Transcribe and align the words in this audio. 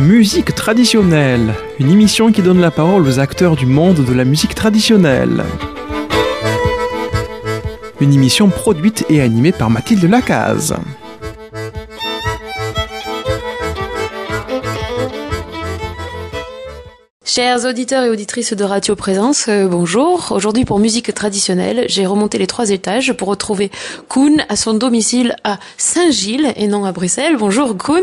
Musique 0.00 0.54
traditionnelle, 0.54 1.52
une 1.78 1.90
émission 1.90 2.32
qui 2.32 2.40
donne 2.40 2.58
la 2.58 2.70
parole 2.70 3.06
aux 3.06 3.18
acteurs 3.18 3.54
du 3.54 3.66
monde 3.66 4.02
de 4.02 4.14
la 4.14 4.24
musique 4.24 4.54
traditionnelle. 4.54 5.44
Une 8.00 8.14
émission 8.14 8.48
produite 8.48 9.04
et 9.10 9.20
animée 9.20 9.52
par 9.52 9.68
Mathilde 9.68 10.04
Lacaze. 10.04 10.74
Chers 17.26 17.66
auditeurs 17.66 18.04
et 18.04 18.08
auditrices 18.08 18.54
de 18.54 18.64
Radio 18.64 18.96
Présence, 18.96 19.48
euh, 19.48 19.68
bonjour. 19.68 20.28
Aujourd'hui 20.30 20.64
pour 20.64 20.78
musique 20.78 21.14
traditionnelle, 21.14 21.84
j'ai 21.88 22.06
remonté 22.06 22.38
les 22.38 22.46
trois 22.46 22.70
étages 22.70 23.12
pour 23.12 23.28
retrouver 23.28 23.70
Koun 24.08 24.46
à 24.48 24.56
son 24.56 24.72
domicile 24.72 25.36
à 25.44 25.58
Saint-Gilles 25.76 26.54
et 26.56 26.68
non 26.68 26.86
à 26.86 26.92
Bruxelles. 26.92 27.36
Bonjour 27.38 27.76
Koun. 27.76 28.02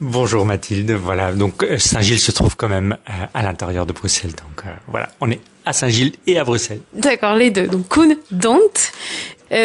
Bonjour 0.00 0.44
Mathilde, 0.44 0.90
voilà, 0.92 1.32
donc 1.32 1.62
euh, 1.62 1.78
Saint-Gilles 1.78 2.18
se 2.18 2.32
trouve 2.32 2.56
quand 2.56 2.68
même 2.68 2.96
euh, 3.08 3.26
à 3.32 3.42
l'intérieur 3.42 3.86
de 3.86 3.92
Bruxelles, 3.92 4.32
donc 4.32 4.64
voilà, 4.88 5.08
on 5.20 5.30
est 5.30 5.40
à 5.64 5.72
Saint-Gilles 5.72 6.12
et 6.26 6.38
à 6.38 6.44
Bruxelles. 6.44 6.80
D'accord, 6.92 7.34
les 7.34 7.50
deux, 7.50 7.66
donc 7.66 7.88
Koun, 7.88 8.16
Don't. 8.30 8.92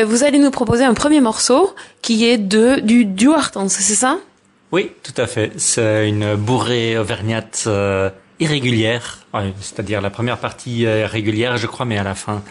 vous 0.05 0.23
allez 0.23 0.39
nous 0.39 0.52
proposer 0.52 0.83
un 0.83 0.93
premier 0.93 1.21
morceau 1.21 1.73
qui 2.02 2.25
est 2.25 2.38
de 2.38 2.79
du 2.79 3.05
duartance, 3.05 3.73
c'est 3.73 3.95
ça? 3.95 4.19
Oui, 4.71 4.91
tout 5.03 5.19
à 5.19 5.25
fait, 5.25 5.52
c'est 5.57 6.07
une 6.07 6.35
bourrée 6.35 6.97
auvergnate 6.97 7.67
irrégulière, 8.39 9.19
c'est-à-dire 9.59 10.02
la 10.02 10.09
première 10.09 10.38
partie 10.38 10.85
euh, 10.85 11.05
régulière, 11.05 11.57
je 11.57 11.67
crois, 11.67 11.85
mais 11.85 11.97
à 11.97 12.03
la 12.03 12.16
fin, 12.16 12.41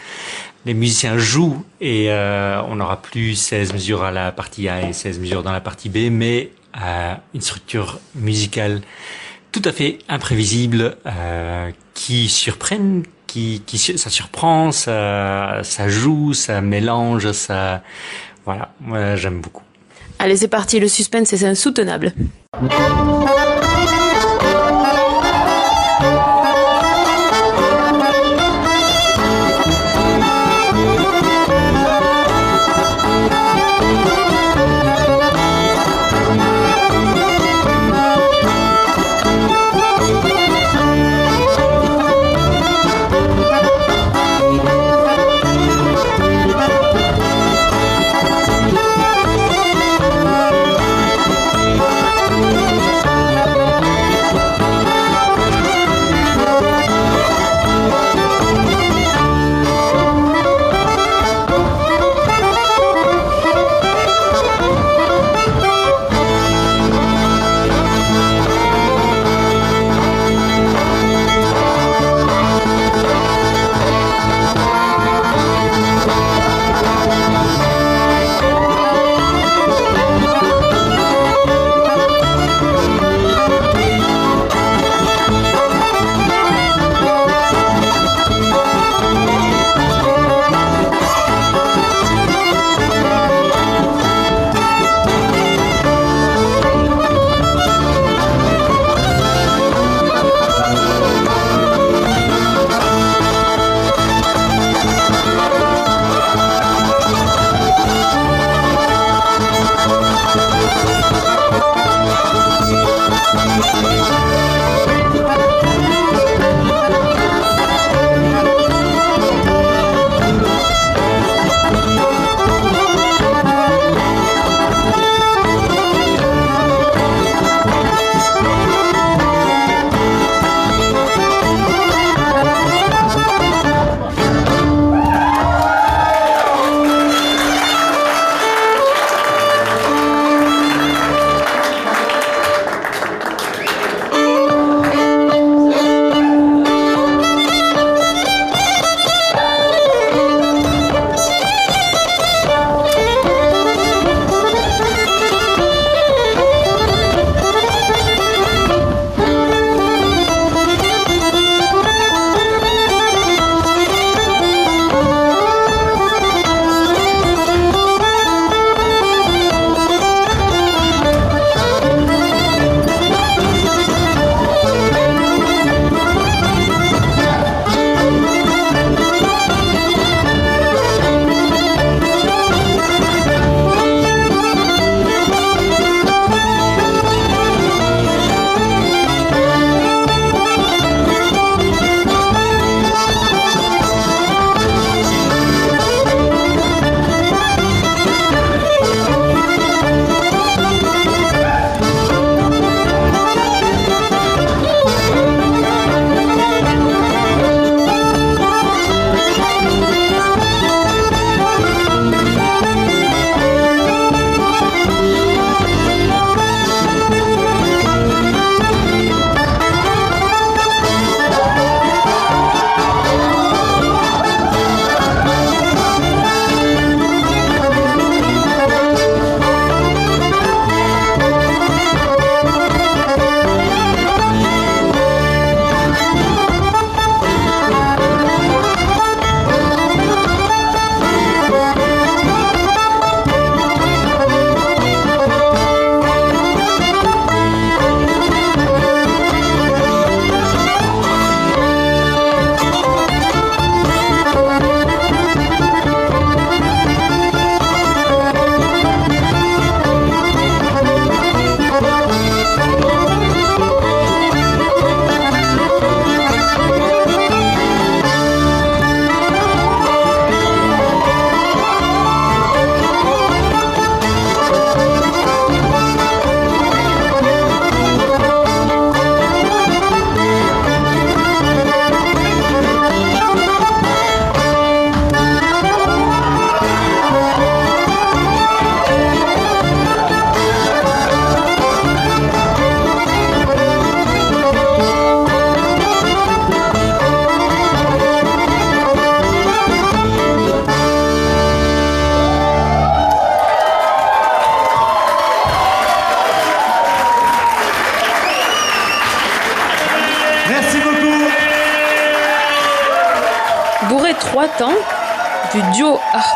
les 0.65 0.73
musiciens 0.73 1.17
jouent 1.17 1.63
et 1.81 2.11
euh, 2.11 2.61
on 2.63 2.75
n'aura 2.75 3.01
plus 3.01 3.35
16 3.35 3.73
mesures 3.73 4.03
à 4.03 4.11
la 4.11 4.31
partie 4.31 4.69
A 4.69 4.87
et 4.87 4.93
16 4.93 5.19
mesures 5.19 5.43
dans 5.43 5.51
la 5.51 5.61
partie 5.61 5.89
B, 5.89 6.11
mais 6.11 6.51
une 7.33 7.41
structure 7.41 7.99
musicale 8.15 8.81
tout 9.51 9.61
à 9.65 9.71
fait 9.71 9.99
imprévisible, 10.07 10.97
euh, 11.05 11.71
qui 11.93 12.29
surprenne, 12.29 13.03
qui, 13.27 13.63
qui 13.65 13.77
ça 13.77 14.09
surprend, 14.09 14.71
ça, 14.71 15.61
ça 15.63 15.89
joue, 15.89 16.33
ça 16.33 16.61
mélange, 16.61 17.31
ça, 17.31 17.81
voilà, 18.45 18.73
moi 18.79 19.15
j'aime 19.15 19.41
beaucoup. 19.41 19.63
Allez, 20.19 20.37
c'est 20.37 20.47
parti, 20.47 20.79
le 20.79 20.87
suspense 20.87 21.29
c'est 21.29 21.45
insoutenable. 21.45 22.13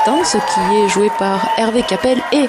Duo 0.06 0.14
Artan, 0.14 0.24
ce 0.24 0.38
qui 0.38 0.76
est 0.76 0.90
joué 0.90 1.10
par 1.20 1.50
Hervé 1.58 1.84
Capel 1.84 2.20
et 2.32 2.48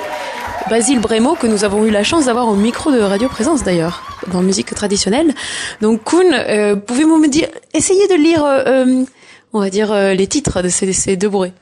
Basile 0.68 1.00
Brémo, 1.00 1.34
que 1.34 1.46
nous 1.46 1.64
avons 1.64 1.84
eu 1.84 1.90
la 1.90 2.02
chance 2.02 2.26
d'avoir 2.26 2.48
au 2.48 2.54
micro 2.54 2.90
de 2.92 3.00
Radio 3.00 3.28
Présence 3.28 3.64
d'ailleurs, 3.64 4.02
dans 4.32 4.42
musique 4.42 4.74
traditionnelle. 4.74 5.34
Donc 5.80 6.04
Kuhn, 6.04 6.32
euh, 6.32 6.76
pouvez-vous 6.76 7.18
me 7.18 7.28
dire, 7.28 7.48
essayez 7.72 8.06
de 8.08 8.14
lire, 8.14 8.44
euh, 8.44 8.62
euh, 8.66 9.04
on 9.52 9.60
va 9.60 9.70
dire, 9.70 9.94
les 9.94 10.26
titres 10.26 10.62
de 10.62 10.68
ces, 10.68 11.16
deux 11.16 11.28
bourrées. 11.28 11.52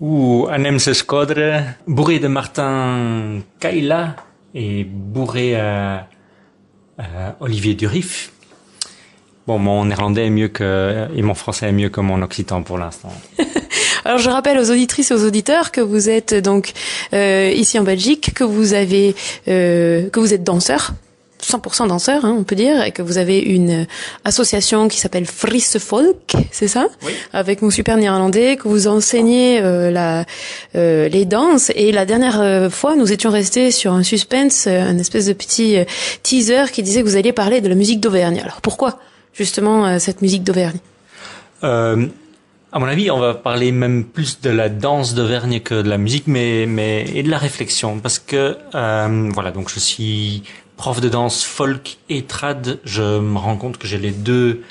Ou 0.00 0.46
Anem 0.50 0.78
se 0.78 0.92
Scodre, 0.92 1.62
bourré 1.86 2.18
de 2.18 2.28
Martin 2.28 3.40
Kaila 3.60 4.16
et 4.54 4.84
bourré 4.84 5.56
à, 5.56 6.08
Olivier 7.40 7.74
Durif. 7.74 8.32
Bon, 9.46 9.58
mon 9.58 9.84
néerlandais 9.84 10.26
est 10.26 10.30
mieux 10.30 10.48
que, 10.48 11.08
et 11.14 11.22
mon 11.22 11.34
français 11.34 11.68
est 11.68 11.72
mieux 11.72 11.90
que 11.90 12.00
mon 12.00 12.22
occitan 12.22 12.62
pour 12.62 12.78
l'instant. 12.78 13.12
Alors 14.06 14.18
je 14.18 14.30
rappelle 14.30 14.56
aux 14.58 14.70
auditrices 14.70 15.10
et 15.10 15.14
aux 15.14 15.24
auditeurs 15.24 15.72
que 15.72 15.80
vous 15.80 16.08
êtes 16.08 16.32
donc 16.32 16.72
euh, 17.12 17.52
ici 17.52 17.76
en 17.76 17.82
Belgique, 17.82 18.32
que 18.34 18.44
vous 18.44 18.72
avez 18.72 19.16
euh, 19.48 20.08
que 20.10 20.20
vous 20.20 20.32
êtes 20.32 20.44
danseur. 20.44 20.92
100% 21.42 21.88
danseur, 21.88 22.24
hein, 22.24 22.34
on 22.38 22.44
peut 22.44 22.54
dire, 22.54 22.82
et 22.82 22.92
que 22.92 23.02
vous 23.02 23.18
avez 23.18 23.38
une 23.40 23.86
association 24.24 24.88
qui 24.88 24.98
s'appelle 24.98 25.26
Frisse 25.26 25.78
Folk, 25.78 26.34
c'est 26.50 26.68
ça? 26.68 26.86
Oui. 27.04 27.12
Avec 27.32 27.62
mon 27.62 27.70
super 27.70 27.96
néerlandais, 27.96 28.56
que 28.56 28.68
vous 28.68 28.86
enseignez 28.88 29.60
euh, 29.60 29.90
la, 29.90 30.24
euh, 30.76 31.08
les 31.08 31.24
danses. 31.24 31.70
Et 31.74 31.92
la 31.92 32.06
dernière 32.06 32.40
euh, 32.40 32.70
fois, 32.70 32.96
nous 32.96 33.12
étions 33.12 33.30
restés 33.30 33.70
sur 33.70 33.92
un 33.92 34.02
suspense, 34.02 34.66
un 34.66 34.98
espèce 34.98 35.26
de 35.26 35.32
petit 35.32 35.76
teaser 36.22 36.70
qui 36.72 36.82
disait 36.82 37.02
que 37.02 37.08
vous 37.08 37.16
alliez 37.16 37.32
parler 37.32 37.60
de 37.60 37.68
la 37.68 37.74
musique 37.74 38.00
d'Auvergne. 38.00 38.40
Alors 38.42 38.60
pourquoi 38.60 38.98
justement 39.34 39.98
cette 39.98 40.22
musique 40.22 40.44
d'Auvergne? 40.44 40.78
À 42.76 42.78
mon 42.78 42.88
avis, 42.88 43.10
on 43.10 43.18
va 43.18 43.32
parler 43.32 43.72
même 43.72 44.04
plus 44.04 44.42
de 44.42 44.50
la 44.50 44.68
danse 44.68 45.14
d'Auvergne 45.14 45.60
que 45.60 45.80
de 45.80 45.88
la 45.88 45.96
musique, 45.96 46.26
mais 46.26 46.66
mais 46.68 47.06
et 47.14 47.22
de 47.22 47.30
la 47.30 47.38
réflexion, 47.38 48.00
parce 48.00 48.18
que 48.18 48.58
euh, 48.74 49.30
voilà, 49.32 49.50
donc 49.50 49.70
je 49.70 49.78
suis 49.78 50.42
prof 50.76 51.00
de 51.00 51.08
danse 51.08 51.42
folk 51.42 51.96
et 52.10 52.24
trad. 52.24 52.78
Je 52.84 53.18
me 53.18 53.38
rends 53.38 53.56
compte 53.56 53.78
que 53.78 53.86
j'ai 53.86 53.96
les 53.96 54.10
deux 54.10 54.62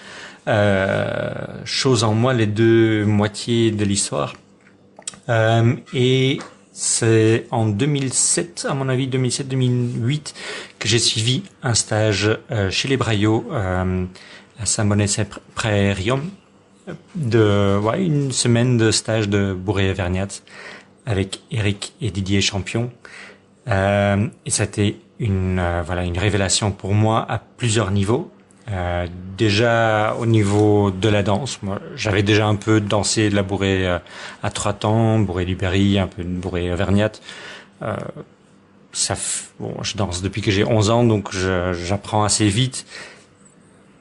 euh, 0.48 1.34
choses 1.64 2.04
en 2.04 2.14
moi, 2.14 2.36
les 2.36 2.46
deux 2.46 3.06
moitiés 3.06 3.72
de 3.72 3.84
l'histoire. 3.84 4.36
Euh, 5.30 5.74
et 5.92 6.38
c'est 6.74 7.48
en 7.50 7.66
2007, 7.66 8.68
à 8.70 8.76
mon 8.76 8.88
avis, 8.88 9.08
2007-2008, 9.08 10.36
que 10.78 10.88
j'ai 10.88 11.00
suivi 11.00 11.42
un 11.64 11.74
stage 11.74 12.38
euh, 12.52 12.70
chez 12.70 12.88
les 12.88 12.98
Braillots 12.98 13.48
euh, 13.52 14.06
à 14.60 14.66
Saint-Bonnet-Prairium 14.68 16.30
de 17.16 17.80
ouais, 17.82 18.04
une 18.04 18.32
semaine 18.32 18.78
de 18.78 18.92
stage 18.92 19.30
de 19.30 19.54
bourré 19.54 19.92
verniat 19.94 20.28
avec 21.06 21.42
Eric 21.52 21.94
et 22.02 22.12
Didier 22.12 22.42
Champion. 22.42 22.92
Euh, 23.68 24.28
et 24.46 24.50
ça 24.50 24.64
a 24.64 24.66
été 24.66 25.00
une 25.20 25.60
euh, 25.60 25.82
voilà 25.84 26.04
une 26.04 26.18
révélation 26.18 26.72
pour 26.72 26.94
moi 26.94 27.26
à 27.30 27.40
plusieurs 27.40 27.92
niveaux. 27.92 28.32
Euh, 28.72 29.06
déjà 29.38 30.16
au 30.20 30.26
niveau 30.26 30.90
de 30.90 31.08
la 31.08 31.22
danse, 31.22 31.62
moi 31.62 31.80
j'avais 31.96 32.24
déjà 32.24 32.48
un 32.48 32.56
peu 32.56 32.82
dansé 32.82 33.30
de 33.30 33.36
la 33.36 33.44
bourrée 33.44 33.88
euh, 33.88 34.00
à 34.42 34.50
trois 34.50 34.74
temps, 34.74 35.20
bourrée 35.20 35.46
du 35.46 35.56
Berry, 35.56 36.00
un 36.00 36.08
peu 36.08 36.24
de 36.24 36.30
bourrée 36.30 36.74
verniat. 36.76 37.12
Euh, 37.84 37.96
ça, 38.92 39.16
bon, 39.60 39.76
je 39.84 39.98
danse 39.98 40.22
depuis 40.22 40.42
que 40.42 40.52
j'ai 40.52 40.64
11 40.64 40.90
ans, 40.90 41.04
donc 41.04 41.32
j'apprends 41.34 42.24
assez 42.24 42.48
vite. 42.48 42.86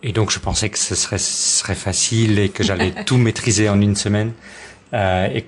Et 0.06 0.12
donc 0.12 0.30
je 0.30 0.38
pensais 0.38 0.68
que 0.68 0.78
ce 0.78 0.94
serait, 0.94 1.18
serait 1.18 1.74
facile 1.74 2.38
et 2.38 2.50
que 2.50 2.62
j'allais 2.62 2.92
tout 3.06 3.16
maîtriser 3.16 3.68
en 3.70 3.80
une 3.80 3.96
semaine. 3.96 4.32
Euh, 4.92 5.26
et, 5.34 5.46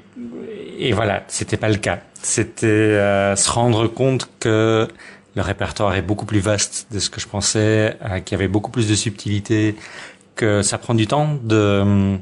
et, 0.79 0.93
voilà, 0.93 1.23
c'était 1.29 1.58
pas 1.58 1.69
le 1.69 1.76
cas. 1.76 2.00
C'était 2.23 2.67
euh, 2.67 3.37
se 3.37 3.50
rendre 3.50 3.87
compte 3.87 4.29
que 4.41 4.88
le 5.37 5.43
répertoire 5.43 5.94
est 5.94 6.03
beaucoup 6.03 6.25
plus 6.25 6.41
vaste 6.41 6.87
de 6.91 6.99
ce 6.99 7.11
que 7.11 7.20
je 7.20 7.29
pensais, 7.29 7.97
euh, 8.03 8.20
qu'il 8.20 8.32
y 8.32 8.35
avait 8.35 8.49
beaucoup 8.49 8.70
plus 8.70 8.88
de 8.88 8.94
subtilité, 8.94 9.76
que 10.35 10.62
ça 10.62 10.79
prend 10.79 10.94
du 10.94 11.06
temps 11.06 11.38
de 11.44 11.55
euh, 11.55 12.17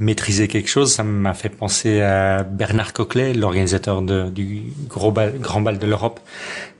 maîtriser 0.00 0.48
quelque 0.48 0.70
chose. 0.70 0.92
Ça 0.92 1.04
m'a 1.04 1.34
fait 1.34 1.50
penser 1.50 2.00
à 2.00 2.42
Bernard 2.42 2.94
Coquelet, 2.94 3.34
l'organisateur 3.34 4.00
du 4.00 4.62
gros 4.88 5.12
bal, 5.12 5.38
grand 5.38 5.60
bal 5.60 5.78
de 5.78 5.86
l'Europe, 5.86 6.20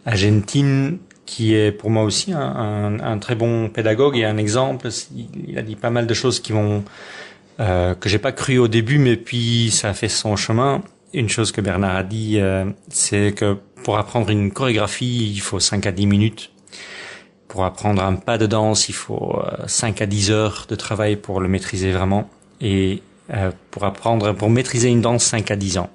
Argentine, 0.06 0.97
qui 1.35 1.57
est 1.57 1.73
pour 1.73 1.91
moi 1.91 2.05
aussi 2.05 2.33
un, 2.33 3.00
un, 3.00 3.19
très 3.19 3.35
bon 3.35 3.69
pédagogue 3.69 4.17
et 4.17 4.25
un 4.25 4.37
exemple. 4.37 4.88
Il 5.49 5.59
a 5.59 5.62
dit 5.62 5.75
pas 5.75 5.91
mal 5.91 6.07
de 6.07 6.14
choses 6.14 6.38
qui 6.38 6.53
vont 6.53 6.85
euh, 7.59 7.97
que 7.97 8.09
j'ai 8.09 8.21
pas 8.21 8.31
cru 8.31 8.59
au 8.59 8.69
début, 8.69 8.99
mais 8.99 9.17
puis 9.17 9.73
ça 9.73 9.88
a 9.88 9.95
fait 9.95 10.09
son 10.09 10.37
chemin. 10.37 10.83
Une 11.12 11.29
chose 11.29 11.50
que 11.50 11.61
Bernard 11.61 11.97
a 11.97 12.03
dit, 12.05 12.38
euh, 12.38 12.67
c'est 12.88 13.33
que 13.33 13.57
pour 13.83 13.99
apprendre 13.99 14.31
une 14.31 14.53
chorégraphie, 14.53 15.33
il 15.35 15.41
faut 15.41 15.59
5 15.59 15.85
à 15.87 15.91
10 15.91 16.07
minutes. 16.07 16.53
Pour 17.49 17.64
apprendre 17.64 18.05
un 18.05 18.14
pas 18.14 18.38
de 18.38 18.47
danse, 18.47 18.88
il 18.88 18.95
faut 18.95 19.43
5 19.67 20.00
euh, 20.00 20.05
à 20.05 20.07
10 20.07 20.31
heures 20.31 20.67
de 20.69 20.76
travail 20.76 21.17
pour 21.17 21.41
le 21.41 21.49
maîtriser 21.49 21.91
vraiment. 21.91 22.31
Et 22.61 23.03
euh, 23.35 23.50
pour 23.73 23.83
apprendre, 23.83 24.35
pour 24.35 24.50
maîtriser 24.50 24.88
une 24.88 25.00
danse, 25.00 25.25
5 25.25 25.50
à 25.50 25.57
10 25.57 25.79
ans. 25.79 25.91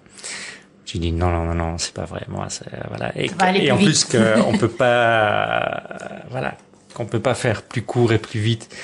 J'ai 0.92 0.98
dit 0.98 1.12
non 1.12 1.30
non 1.30 1.46
non 1.46 1.54
non 1.54 1.78
c'est 1.78 1.94
pas 1.94 2.06
vrai 2.06 2.22
moi 2.30 2.48
voilà. 2.88 3.12
Et, 3.16 3.30
et 3.64 3.72
en 3.72 3.78
plus 3.78 4.06
qu'on 4.06 4.58
peut 4.60 4.70
pas 4.70 5.84
voilà 6.32 6.56
qu'on 6.96 7.06
peut 7.06 7.20
pas 7.20 7.36
faire 7.36 7.62
plus 7.62 7.84
court 7.84 8.12
et 8.12 8.18
plus 8.18 8.40
vite. 8.40 8.76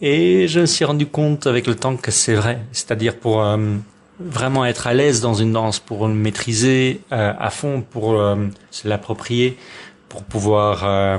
Et 0.00 0.46
je 0.46 0.60
me 0.60 0.66
suis 0.66 0.84
rendu 0.84 1.06
compte 1.06 1.48
avec 1.48 1.66
le 1.66 1.74
temps 1.74 1.96
que 1.96 2.12
c'est 2.12 2.34
vrai. 2.34 2.60
C'est-à-dire 2.70 3.16
pour 3.16 3.42
euh, 3.42 3.74
vraiment 4.20 4.64
être 4.64 4.86
à 4.86 4.94
l'aise 4.94 5.20
dans 5.20 5.34
une 5.34 5.52
danse 5.52 5.80
pour 5.80 6.06
le 6.06 6.14
maîtriser 6.14 7.00
euh, 7.10 7.32
à 7.36 7.50
fond 7.50 7.82
pour 7.82 8.12
euh, 8.12 8.36
se 8.70 8.86
l'approprier 8.86 9.58
pour 10.08 10.22
pouvoir 10.22 11.18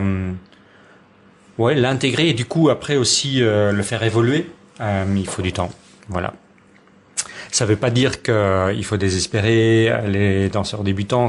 ouais 1.60 1.76
l'intégrer 1.76 2.30
et 2.30 2.34
du 2.34 2.46
coup 2.46 2.70
après 2.70 2.96
aussi 2.96 3.42
le 3.42 3.84
faire 3.84 4.02
évoluer 4.02 4.50
il 4.80 5.28
faut 5.28 5.44
du 5.44 5.54
temps. 5.54 5.70
Voilà 6.08 6.34
ça 7.52 7.66
ne 7.66 7.70
veut 7.70 7.76
pas 7.76 7.90
dire 7.90 8.22
qu'il 8.22 8.84
faut 8.86 8.98
désespérer. 8.98 9.92
Les 10.08 10.50
danseurs 10.50 10.84
débutants, 10.84 11.28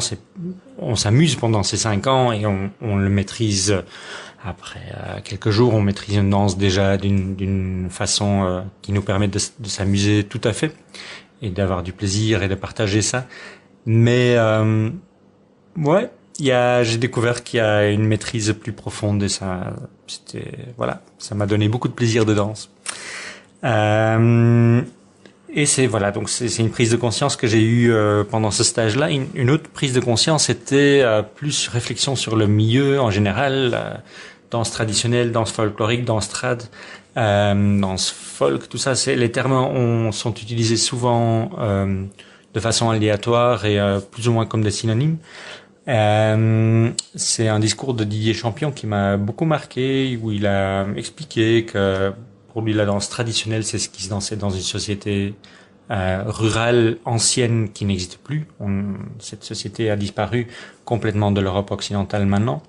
on 0.79 0.97
s'amuse 0.97 1.37
pendant 1.37 1.63
ces 1.63 1.77
cinq 1.77 2.07
ans 2.07 2.33
et 2.33 2.47
on, 2.47 2.71
on 2.81 2.97
le 2.97 3.09
maîtrise. 3.09 3.83
Après 4.45 4.81
euh, 4.95 5.19
quelques 5.23 5.51
jours, 5.51 5.75
on 5.75 5.83
maîtrise 5.83 6.17
une 6.17 6.31
danse 6.31 6.57
déjà 6.57 6.97
d'une 6.97 7.89
façon 7.91 8.45
euh, 8.45 8.61
qui 8.81 8.93
nous 8.93 9.03
permet 9.03 9.29
de, 9.29 9.39
s'amuser 9.39 10.25
tout 10.25 10.41
à 10.45 10.53
fait 10.53 10.75
et 11.43 11.51
d'avoir 11.51 11.83
du 11.83 11.93
plaisir 11.93 12.43
et 12.43 12.49
de 12.49 12.55
partager 12.55 13.03
ça. 13.03 13.27
Mais 13.85 14.37
euh, 14.37 14.89
ouais, 15.77 16.11
j'ai 16.39 16.97
découvert 16.97 17.45
qu'il 17.45 17.59
y 17.59 17.61
a 17.61 17.91
une 17.91 18.07
maîtrise 18.07 18.55
plus 18.59 18.73
profonde 18.73 19.23
et 19.23 19.29
ça, 19.29 19.75
c'était 20.07 20.53
voilà, 20.79 21.03
ça 21.19 21.35
m'a 21.35 21.47
donné 21.47 21.69
beaucoup 21.69 21.89
de 21.89 21.95
plaisir 21.95 22.25
de 22.25 22.33
danse. 22.33 22.71
Euh, 23.65 24.81
et 25.53 25.67
c'est 25.67 25.87
voilà, 25.87 26.11
donc 26.11 26.29
c'est 26.29 26.59
une 26.59 26.71
prise 26.71 26.91
de 26.91 26.97
conscience 26.97 27.37
que 27.37 27.47
j'ai 27.47 27.63
eue 27.63 27.93
euh, 27.93 28.25
pendant 28.25 28.51
ce 28.51 28.63
stage-là. 28.63 29.11
Une, 29.11 29.51
autre 29.51 29.69
prise 29.71 29.93
de 29.93 30.01
conscience 30.01 30.49
était 30.49 31.01
euh, 31.03 31.23
plus 31.23 31.69
réflexion 31.69 32.15
sur 32.17 32.37
le 32.37 32.47
milieu 32.47 33.01
en 33.01 33.11
général, 33.11 33.73
euh, 33.75 33.95
danse 34.51 34.71
traditionnelle, 34.71 35.33
danse 35.33 35.51
folklorique, 35.53 36.05
danse 36.05 36.29
trad, 36.29 36.63
danse 37.17 38.11
folk, 38.11 38.69
tout 38.69 38.79
ça. 38.79 38.93
Les 39.07 39.33
termes 39.33 39.53
ont, 39.53 40.13
sont 40.13 40.33
utilisés 40.35 40.77
souvent 40.77 41.51
de 42.55 42.61
façon 42.61 42.91
aléatoire 42.91 43.65
et 43.65 43.79
plus 44.11 44.27
ou 44.29 44.33
moins 44.33 44.47
comme 44.47 44.63
des 44.63 44.71
synonymes. 44.71 45.19
c'est 45.87 47.49
un 47.49 47.59
discours 47.61 47.95
de 47.95 48.05
Didier 48.05 48.35
Champion 48.35 48.73
qui 48.73 48.87
m'a 48.87 49.17
beaucoup 49.17 49.45
marqué, 49.45 50.19
où 50.21 50.33
il 50.33 50.47
a 50.47 50.87
expliqué 50.97 51.65
que 51.65 52.13
pour 52.53 52.63
lui, 52.63 52.73
la 52.73 52.85
danse 52.85 53.09
traditionnelle, 53.09 53.65
c'est 53.65 53.79
ce 53.79 53.89
qui 53.89 54.03
se 54.03 54.11
dansait 54.11 54.37
dans 54.37 54.51
une 54.51 54.63
société 54.63 55.35
euh, 55.91 56.23
rurale 56.27 56.99
ancienne 57.05 57.71
qui 57.73 57.85
n'existe 57.85 58.19
plus. 58.19 58.47
cette 59.19 59.45
société 59.45 59.91
a 59.91 59.97
disparu 59.97 60.47
complètement 60.85 61.33
de 61.33 61.41
l'Europe 61.41 61.71
occidentale 61.71 62.27
maintenant. 62.27 62.63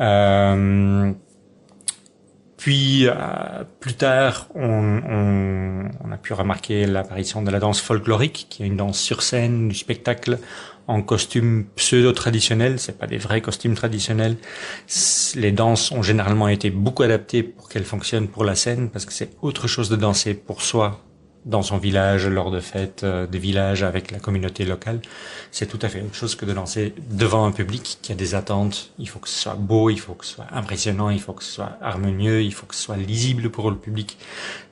Euh, 0.00 1.12
puis 2.64 3.06
euh, 3.08 3.12
plus 3.78 3.92
tard, 3.92 4.48
on, 4.54 5.02
on, 6.02 6.10
a 6.10 6.16
pu 6.16 6.32
remarquer 6.32 6.86
l'apparition 6.86 7.42
de 7.42 7.50
la 7.50 7.58
danse 7.58 7.78
folklorique, 7.82 8.46
qui 8.48 8.62
est 8.62 8.66
une 8.66 8.78
danse 8.78 8.98
sur 8.98 9.22
scène, 9.22 9.68
du 9.68 9.74
spectacle 9.74 10.38
en 10.86 11.02
costume 11.02 11.66
pseudo-traditionnel, 11.76 12.78
c'est 12.78 12.96
pas 12.96 13.06
des 13.06 13.18
vrais 13.18 13.42
costumes 13.42 13.74
traditionnels. 13.74 14.38
Les 15.34 15.52
danses 15.52 15.92
ont 15.92 16.02
généralement 16.02 16.48
été 16.48 16.70
beaucoup 16.70 17.02
adaptées 17.02 17.42
pour 17.42 17.68
qu'elles 17.68 17.84
fonctionnent 17.84 18.28
pour 18.28 18.44
la 18.44 18.54
scène, 18.54 18.88
parce 18.88 19.04
que 19.04 19.12
c'est 19.12 19.36
autre 19.42 19.68
chose 19.68 19.90
de 19.90 19.96
danser 19.96 20.32
pour 20.32 20.62
soi 20.62 21.03
dans 21.44 21.62
son 21.62 21.76
village 21.76 22.26
lors 22.26 22.50
de 22.50 22.60
fêtes 22.60 23.04
euh, 23.04 23.26
de 23.26 23.38
village 23.38 23.82
avec 23.82 24.10
la 24.10 24.18
communauté 24.18 24.64
locale. 24.64 25.00
C'est 25.50 25.66
tout 25.66 25.78
à 25.82 25.88
fait 25.88 26.00
autre 26.00 26.14
chose 26.14 26.34
que 26.34 26.44
de 26.44 26.52
danser 26.52 26.94
devant 27.10 27.44
un 27.44 27.52
public 27.52 27.98
qui 28.02 28.12
a 28.12 28.14
des 28.14 28.34
attentes. 28.34 28.92
Il 28.98 29.08
faut 29.08 29.18
que 29.18 29.28
ce 29.28 29.38
soit 29.38 29.54
beau, 29.54 29.90
il 29.90 30.00
faut 30.00 30.14
que 30.14 30.24
ce 30.24 30.34
soit 30.34 30.46
impressionnant, 30.52 31.10
il 31.10 31.20
faut 31.20 31.32
que 31.32 31.44
ce 31.44 31.52
soit 31.52 31.76
harmonieux, 31.80 32.42
il 32.42 32.52
faut 32.52 32.66
que 32.66 32.74
ce 32.74 32.82
soit 32.82 32.96
lisible 32.96 33.50
pour 33.50 33.70
le 33.70 33.76
public. 33.76 34.16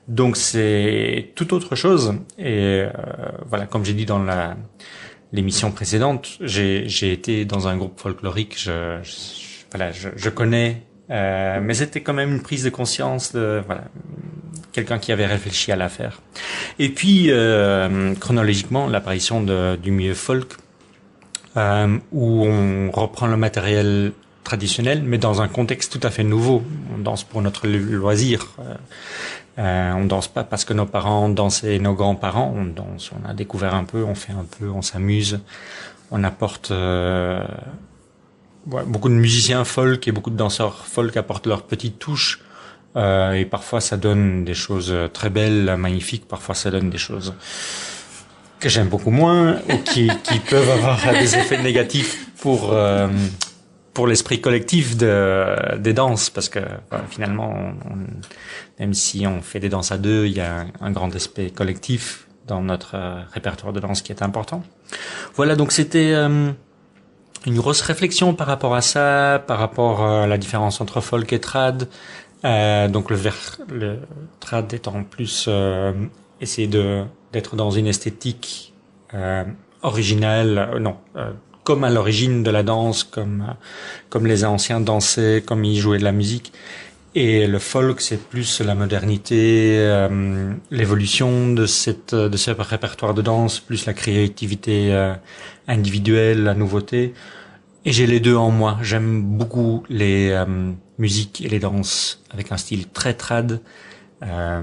Donc 0.09 0.37
c'est 0.37 1.33
tout 1.35 1.55
autre 1.55 1.77
chose. 1.77 2.15
Et 2.39 2.83
euh, 2.83 2.91
voilà, 3.47 3.67
comme 3.67 3.85
j'ai 3.85 3.95
dit 3.95 4.07
dans 4.07 4.23
la 4.23 4.57
l'émission 5.33 5.73
précédente, 5.73 6.37
j'ai 6.41 7.13
été 7.13 7.47
dans 7.47 7.67
un 7.67 7.77
groupe 7.77 7.99
folklorique. 7.99 8.59
Je 8.59 8.99
voilà, 9.71 9.91
je, 9.91 10.11
je 10.15 10.29
connais, 10.29 10.83
euh, 11.13 11.61
mais 11.63 11.75
c'était 11.75 12.01
quand 12.01 12.15
même 12.15 12.33
une 12.33 12.43
prise 12.43 12.65
de 12.65 12.71
conscience 12.71 13.33
de 13.33 13.63
voilà 13.67 13.85
quelqu'un 14.73 14.99
qui 14.99 15.13
avait 15.13 15.27
réfléchi 15.27 15.71
à 15.71 15.77
l'affaire. 15.77 16.21
Et 16.79 16.89
puis, 16.89 17.27
euh, 17.29 18.15
chronologiquement, 18.15 18.89
l'apparition 18.89 19.43
du 19.77 19.91
milieu 19.91 20.15
folk, 20.15 20.55
euh, 21.57 21.99
où 22.11 22.47
on 22.47 22.91
reprend 22.91 23.27
le 23.27 23.37
matériel 23.37 24.13
traditionnel, 24.45 25.03
mais 25.05 25.19
dans 25.19 25.41
un 25.41 25.49
contexte 25.49 25.93
tout 25.93 26.07
à 26.07 26.11
fait 26.11 26.25
nouveau. 26.25 26.63
On 26.95 26.99
danse 26.99 27.25
pour 27.25 27.43
notre 27.43 27.69
loisir. 27.69 28.49
Euh, 28.59 28.75
euh 29.59 29.93
on 29.93 30.07
danse 30.07 30.29
pas 30.29 30.45
parce 30.45 30.65
que 30.65 30.73
nos 30.73 30.87
parents 30.87 31.29
dansaient, 31.29 31.79
nos 31.79 31.95
grands-parents. 31.95 32.53
On 32.57 32.65
danse, 32.65 33.13
on 33.13 33.29
a 33.29 33.35
découvert 33.35 33.75
un 33.75 33.85
peu, 33.85 34.03
on 34.03 34.15
fait 34.15 34.33
un 34.33 34.47
peu, 34.59 34.69
on 34.71 34.83
s'amuse. 34.83 35.41
On 36.11 36.25
apporte 36.25 36.73
beaucoup 38.67 39.09
de 39.09 39.15
musiciens 39.15 39.65
folk 39.65 40.07
et 40.09 40.13
beaucoup 40.13 40.31
de 40.31 40.37
danseurs 40.37 40.87
folk 40.87 41.17
apportent 41.17 41.47
leur 41.47 41.63
petite 41.63 41.99
touche 41.99 42.41
euh, 42.97 43.33
et 43.33 43.45
parfois 43.45 43.81
ça 43.81 43.97
donne 43.97 44.45
des 44.45 44.55
choses 44.55 44.95
très 45.13 45.31
belles, 45.31 45.77
magnifiques. 45.77 46.29
Parfois 46.29 46.55
ça 46.55 46.71
donne 46.71 46.91
des 46.91 46.99
choses 46.99 47.35
que 48.63 48.69
j'aime 48.69 48.89
beaucoup 48.89 49.11
moins 49.11 49.57
ou 49.69 49.77
qui, 49.79 50.09
qui 50.23 50.39
peuvent 50.51 50.71
avoir 50.71 51.13
des 51.13 51.37
effets 51.37 51.61
négatifs 51.61 52.29
pour 52.41 52.73
euh, 52.73 53.09
pour 53.93 54.07
l'esprit 54.07 54.41
collectif 54.41 54.97
de, 54.97 55.77
des 55.79 55.93
danses 55.93 56.31
parce 56.31 56.49
que 56.49 56.61
finalement 57.11 57.73
même 58.79 58.95
si 58.95 59.27
on 59.27 59.43
fait 59.43 59.59
des 59.59 59.69
danses 59.69 59.91
à 59.91 59.99
deux 59.99 60.27
il 60.27 60.33
y 60.33 60.41
a 60.41 60.67
un, 60.81 60.91
grand 60.93 61.15
aspect 61.15 61.51
collectif 61.51 62.29
dans 62.47 62.63
notre 62.63 62.95
euh, 62.95 63.21
répertoire 63.33 63.73
de 63.73 63.81
danse 63.81 64.01
qui 64.01 64.13
est 64.13 64.23
important 64.23 64.63
voilà 65.35 65.57
donc 65.57 65.73
c'était 65.73 66.13
euh, 66.15 66.53
une 67.47 67.57
grosse 67.57 67.81
réflexion 67.81 68.35
par 68.35 68.47
rapport 68.47 68.75
à 68.75 68.83
ça 68.83 69.43
par 69.47 69.59
rapport 69.59 70.05
à 70.05 70.27
la 70.27 70.39
différence 70.39 70.81
entre 70.81 71.01
folk 71.01 71.33
et 71.33 71.41
trad 71.41 71.89
euh, 72.45 72.89
donc 72.89 73.11
le, 73.11 73.17
ver, 73.17 73.59
le 73.69 73.99
trad 74.41 74.73
étant 74.73 75.05
plus 75.05 75.47
euh, 75.49 75.93
essayer 76.41 76.67
de 76.67 77.05
d'être 77.33 77.57
dans 77.57 77.71
une 77.71 77.87
esthétique 77.87 78.75
euh, 79.15 79.45
originale, 79.83 80.59
euh, 80.59 80.79
non, 80.79 80.97
euh, 81.17 81.33
comme 81.65 81.85
à 81.85 81.91
l'origine 81.91 82.43
de 82.43 82.51
la 82.51 82.63
danse, 82.63 83.05
comme 83.05 83.55
comme 84.09 84.27
les 84.27 84.45
anciens 84.45 84.81
dansaient, 84.81 85.43
comme 85.45 85.65
ils 85.65 85.79
jouaient 85.79 85.99
de 85.99 86.05
la 86.05 86.13
musique. 86.13 86.53
Et 87.15 87.47
le 87.47 87.59
folk, 87.59 88.01
c'est 88.01 88.29
plus 88.29 88.61
la 88.63 88.75
modernité, 88.75 90.07
l'évolution 90.71 91.53
de 91.53 91.67
cette 91.67 92.15
de 92.15 92.37
ce 92.39 92.51
répertoire 92.53 93.13
de 93.13 93.21
danse, 93.21 93.61
plus 93.61 93.85
la 93.85 93.93
créativité 93.93 95.13
individuelle, 95.69 96.43
la 96.43 96.55
nouveauté. 96.55 97.13
Et 97.85 97.93
j'ai 97.93 98.07
les 98.07 98.21
deux 98.21 98.37
en 98.37 98.51
moi. 98.51 98.79
J'aime 98.83 99.23
beaucoup 99.23 99.85
les 99.89 100.31
euh, 100.31 100.73
musiques 100.99 101.41
et 101.41 101.49
les 101.49 101.59
danses 101.59 102.23
avec 102.31 102.53
un 102.53 102.57
style 102.57 102.89
très 102.89 103.15
trad. 103.15 103.61
Euh, 104.23 104.63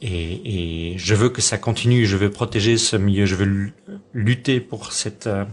et, 0.00 0.92
et, 0.92 0.98
je 0.98 1.14
veux 1.14 1.28
que 1.28 1.42
ça 1.42 1.58
continue. 1.58 2.06
Je 2.06 2.16
veux 2.16 2.30
protéger 2.30 2.78
ce 2.78 2.96
milieu. 2.96 3.26
Je 3.26 3.34
veux 3.34 3.72
lutter 4.14 4.60
pour 4.60 4.92
cette 4.92 5.26
euh, 5.26 5.44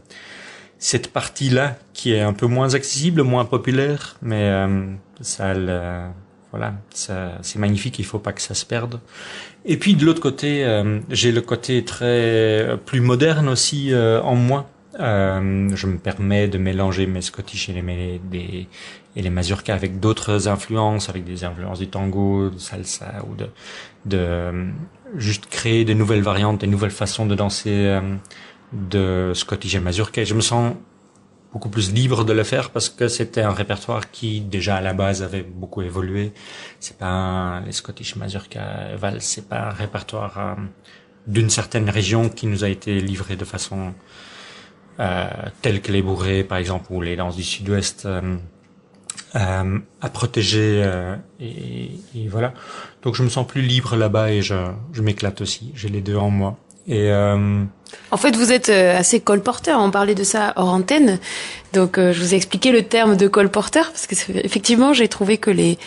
cette 0.79 1.11
partie-là 1.11 1.77
qui 1.93 2.13
est 2.13 2.21
un 2.21 2.33
peu 2.33 2.45
moins 2.45 2.75
accessible, 2.75 3.23
moins 3.23 3.45
populaire, 3.45 4.17
mais 4.21 4.43
euh, 4.43 4.85
ça, 5.21 5.53
le, 5.53 6.07
voilà, 6.51 6.73
c'est 6.91 7.59
magnifique. 7.59 7.99
Il 7.99 8.05
faut 8.05 8.19
pas 8.19 8.33
que 8.33 8.41
ça 8.41 8.53
se 8.53 8.65
perde. 8.65 8.99
Et 9.65 9.77
puis 9.77 9.95
de 9.95 10.05
l'autre 10.05 10.21
côté, 10.21 10.63
euh, 10.65 10.99
j'ai 11.09 11.31
le 11.31 11.41
côté 11.41 11.83
très 11.83 12.77
plus 12.85 13.01
moderne 13.01 13.49
aussi 13.49 13.93
en 13.95 14.35
moi 14.35 14.69
euh, 14.99 15.69
je 15.75 15.87
me 15.87 15.97
permets 15.97 16.47
de 16.47 16.57
mélanger 16.57 17.05
mes 17.05 17.21
Scottish 17.21 17.69
et 17.69 17.73
les, 17.73 18.67
et 19.15 19.21
les 19.21 19.29
mazurkas 19.29 19.73
avec 19.73 19.99
d'autres 19.99 20.47
influences, 20.47 21.09
avec 21.09 21.23
des 21.23 21.43
influences 21.43 21.79
du 21.79 21.87
tango, 21.87 22.49
de 22.49 22.57
salsa 22.57 23.23
ou 23.29 23.35
de, 23.35 23.45
de 24.05 24.17
euh, 24.17 24.69
juste 25.15 25.47
créer 25.47 25.85
de 25.85 25.93
nouvelles 25.93 26.23
variantes, 26.23 26.61
des 26.61 26.67
nouvelles 26.67 26.91
façons 26.91 27.25
de 27.25 27.35
danser 27.35 27.69
euh, 27.69 28.15
de 28.73 29.33
Scottish 29.35 29.75
et 29.75 29.79
mazurka. 29.79 30.21
Et 30.21 30.25
je 30.25 30.33
me 30.33 30.41
sens 30.41 30.73
beaucoup 31.53 31.69
plus 31.69 31.91
libre 31.93 32.23
de 32.25 32.33
le 32.33 32.43
faire 32.43 32.69
parce 32.69 32.89
que 32.89 33.07
c'était 33.07 33.41
un 33.41 33.53
répertoire 33.53 34.11
qui 34.11 34.41
déjà 34.41 34.75
à 34.77 34.81
la 34.81 34.93
base 34.93 35.23
avait 35.23 35.43
beaucoup 35.43 35.81
évolué. 35.81 36.33
C'est 36.79 36.97
pas 36.97 37.07
un, 37.07 37.61
les 37.61 37.71
Scottish 37.71 38.15
mazurka 38.15 38.95
Val, 38.95 39.21
c'est 39.21 39.47
pas 39.47 39.69
un 39.69 39.69
répertoire 39.69 40.57
d'une 41.27 41.49
certaine 41.49 41.89
région 41.89 42.29
qui 42.29 42.47
nous 42.47 42.63
a 42.63 42.69
été 42.69 42.99
livré 42.99 43.35
de 43.35 43.45
façon 43.45 43.93
euh, 44.99 45.27
telles 45.61 45.81
que 45.81 45.91
les 45.91 46.01
bourrées 46.01 46.43
par 46.43 46.57
exemple 46.57 46.91
ou 46.91 47.01
les 47.01 47.15
danses 47.15 47.35
du 47.35 47.43
sud-ouest 47.43 48.07
euh, 48.07 48.37
euh, 49.35 49.79
à 50.01 50.09
protéger 50.09 50.83
et, 51.39 51.91
et, 52.15 52.27
voilà. 52.27 52.53
Donc 53.03 53.13
je 53.13 53.23
me 53.23 53.29
sens 53.29 53.45
plus 53.45 53.61
libre 53.61 53.95
là-bas 53.95 54.31
et 54.31 54.41
je, 54.41 54.55
je 54.93 55.01
m'éclate 55.01 55.41
aussi. 55.41 55.71
J'ai 55.75 55.89
les 55.89 56.01
deux 56.01 56.15
en 56.15 56.29
moi 56.29 56.57
et 56.87 57.11
euh... 57.11 57.63
En 58.11 58.17
fait, 58.17 58.35
vous 58.35 58.51
êtes 58.51 58.69
euh, 58.69 58.97
assez 58.97 59.19
colporteur. 59.19 59.79
On 59.81 59.91
parlait 59.91 60.15
de 60.15 60.23
ça 60.23 60.53
hors 60.55 60.69
antenne. 60.69 61.19
Donc, 61.73 61.97
euh, 61.97 62.13
je 62.13 62.21
vous 62.21 62.33
ai 62.33 62.37
expliqué 62.37 62.71
le 62.71 62.83
terme 62.83 63.17
de 63.17 63.27
colporteur 63.27 63.91
parce 63.91 64.07
que 64.07 64.15
effectivement, 64.43 64.93
j'ai 64.93 65.09
trouvé 65.09 65.37
que 65.37 65.51
les 65.51 65.77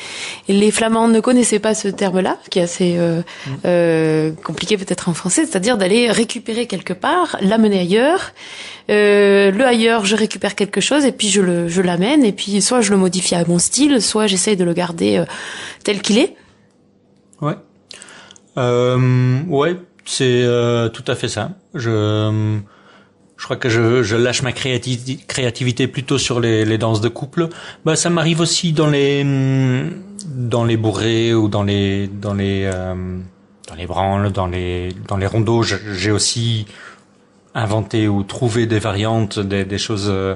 les 0.49 0.71
Flamands 0.71 1.09
ne 1.09 1.21
connaissaient 1.21 1.59
pas 1.59 1.75
ce 1.75 1.89
terme-là, 1.89 2.37
qui 2.51 2.59
est 2.59 2.63
assez 2.63 2.97
euh, 2.99 3.21
mm. 3.21 3.51
euh 3.65 4.33
compliqué 4.45 4.77
peut-être 4.77 5.09
en 5.09 5.15
français, 5.15 5.47
c'est-à-dire 5.47 5.79
d'aller 5.79 6.11
récupérer 6.11 6.67
quelque 6.67 6.93
part, 6.93 7.37
l'amener 7.41 7.81
ailleurs. 7.81 8.33
le 8.89 9.63
ailleurs, 9.65 10.05
je 10.05 10.17
récupère 10.17 10.55
quelque 10.55 10.83
chose 10.83 11.07
et 11.07 11.13
puis 11.13 11.29
je 11.29 11.41
le 11.41 11.69
je 11.69 11.81
l'amène 11.81 12.25
et 12.25 12.33
puis 12.33 12.61
soit 12.61 12.83
je 12.83 12.91
le 12.91 12.99
modifie 12.99 13.35
à 13.35 13.45
mon 13.47 13.59
style, 13.59 14.03
soit 14.03 14.27
j'essaye 14.27 14.57
de 14.57 14.65
le 14.65 14.75
garder 14.75 15.25
tel 15.85 16.03
qu'il 16.03 16.19
est. 16.19 16.35
Ouais. 17.41 17.57
ouais 18.57 19.77
c'est 20.05 20.43
euh, 20.45 20.89
tout 20.89 21.05
à 21.07 21.15
fait 21.15 21.29
ça. 21.29 21.53
Je, 21.75 22.59
je 23.37 23.45
crois 23.45 23.57
que 23.57 23.69
je, 23.69 24.03
je 24.03 24.17
lâche 24.17 24.43
ma 24.43 24.53
créativité, 24.53 25.87
plutôt 25.87 26.19
sur 26.19 26.41
les, 26.41 26.65
les 26.65 26.79
danses 26.79 27.01
de 27.01 27.09
couple. 27.09 27.49
Bah, 27.85 27.97
ça 27.97 28.11
m'arrive 28.11 28.41
aussi 28.41 28.73
dans 28.73 28.89
les 28.89 29.25
dans 30.27 30.65
les 30.65 30.77
bourrées 30.77 31.33
ou 31.35 31.49
dans 31.49 31.63
les 31.63 32.07
dans 32.09 32.35
les 32.35 32.65
euh, 32.65 33.19
dans 33.69 33.75
les 33.75 33.87
branles, 33.87 34.33
dans 34.33 34.47
les 34.47 34.91
dans 35.09 35.17
les 35.17 35.27
rondeaux. 35.27 35.63
J'ai 35.63 36.11
aussi 36.11 36.67
inventé 37.55 38.09
ou 38.09 38.23
trouvé 38.23 38.67
des 38.67 38.79
variantes, 38.79 39.39
des, 39.39 39.65
des 39.65 39.79
choses 39.79 40.09
euh, 40.09 40.35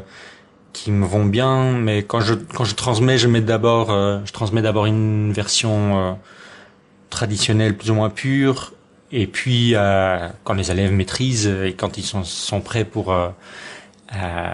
qui 0.73 0.91
me 0.91 1.07
vont 1.07 1.27
bien. 1.27 1.73
Mais 1.73 2.03
quand 2.03 2.21
je 2.21 2.35
quand 2.35 2.65
je 2.65 2.75
transmets, 2.75 3.19
je 3.19 3.29
mets 3.29 3.43
d'abord 3.43 3.89
je 4.25 4.33
transmets 4.33 4.63
d'abord 4.63 4.87
une 4.87 5.33
version 5.33 6.19
traditionnelle 7.11 7.77
plus 7.77 7.91
ou 7.91 7.95
moins 7.95 8.11
pure 8.11 8.73
et 9.13 9.27
puis, 9.27 9.75
euh, 9.75 10.29
quand 10.45 10.55
les 10.55 10.71
élèves 10.71 10.93
maîtrisent 10.93 11.47
et 11.47 11.75
quand 11.75 11.99
ils 11.99 12.05
sont, 12.05 12.25
sont 12.25 12.61
prêts 12.61 12.85
pour 12.85 13.13
euh, 13.13 13.29
euh, 14.15 14.53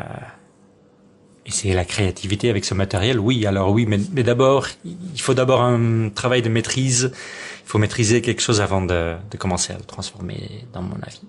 essayer 1.46 1.74
la 1.74 1.84
créativité 1.84 2.50
avec 2.50 2.64
ce 2.64 2.74
matériel, 2.74 3.18
oui, 3.18 3.46
alors 3.46 3.70
oui, 3.72 3.86
mais, 3.86 3.98
mais 4.12 4.22
d'abord, 4.22 4.66
il 4.84 5.20
faut 5.20 5.34
d'abord 5.34 5.62
un 5.62 6.10
travail 6.10 6.42
de 6.42 6.48
maîtrise. 6.48 7.12
Il 7.14 7.68
faut 7.68 7.78
maîtriser 7.78 8.20
quelque 8.20 8.42
chose 8.42 8.60
avant 8.60 8.82
de, 8.82 9.14
de 9.30 9.36
commencer 9.36 9.72
à 9.72 9.78
le 9.78 9.84
transformer, 9.84 10.66
dans 10.72 10.82
mon 10.82 10.96
avis. 11.02 11.22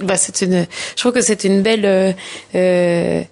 Bah, 0.00 0.16
c'est 0.16 0.42
une, 0.42 0.66
je 0.96 1.00
trouve 1.00 1.12
que 1.12 1.22
c'est 1.22 1.44
une 1.44 1.62
belle 1.62 1.86
euh, 1.86 2.12
euh, 2.54 3.22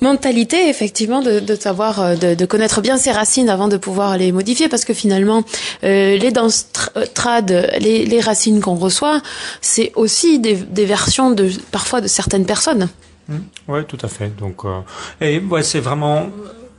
mentalité 0.00 0.68
effectivement 0.68 1.20
de, 1.20 1.40
de 1.40 1.54
savoir, 1.54 2.00
euh, 2.00 2.14
de, 2.14 2.34
de, 2.34 2.46
connaître 2.46 2.80
bien 2.80 2.96
ses 2.96 3.10
racines 3.10 3.50
avant 3.50 3.68
de 3.68 3.76
pouvoir 3.76 4.16
les 4.16 4.32
modifier, 4.32 4.68
parce 4.68 4.84
que 4.84 4.94
finalement, 4.94 5.44
les 5.82 6.30
danses 6.30 6.68
euh, 6.96 7.04
trad, 7.12 7.50
les, 7.78 8.06
les 8.06 8.20
racines 8.20 8.60
qu'on 8.60 8.76
reçoit, 8.76 9.20
c'est 9.60 9.92
aussi 9.96 10.38
des, 10.38 10.54
des, 10.54 10.86
versions 10.86 11.30
de 11.30 11.50
parfois 11.70 12.00
de 12.00 12.08
certaines 12.08 12.46
personnes. 12.46 12.88
Mmh. 13.28 13.36
Ouais, 13.68 13.84
tout 13.84 13.98
à 14.02 14.08
fait. 14.08 14.34
Donc, 14.36 14.62
et 15.20 15.38
ouais, 15.40 15.62
c'est 15.62 15.80
vraiment 15.80 16.28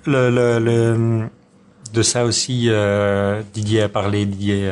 le, 0.05 0.29
le, 0.29 1.29
de 1.93 2.01
ça 2.01 2.25
aussi. 2.25 2.69
Didier 3.53 3.83
a 3.83 3.89
parlé, 3.89 4.25
Didier 4.25 4.71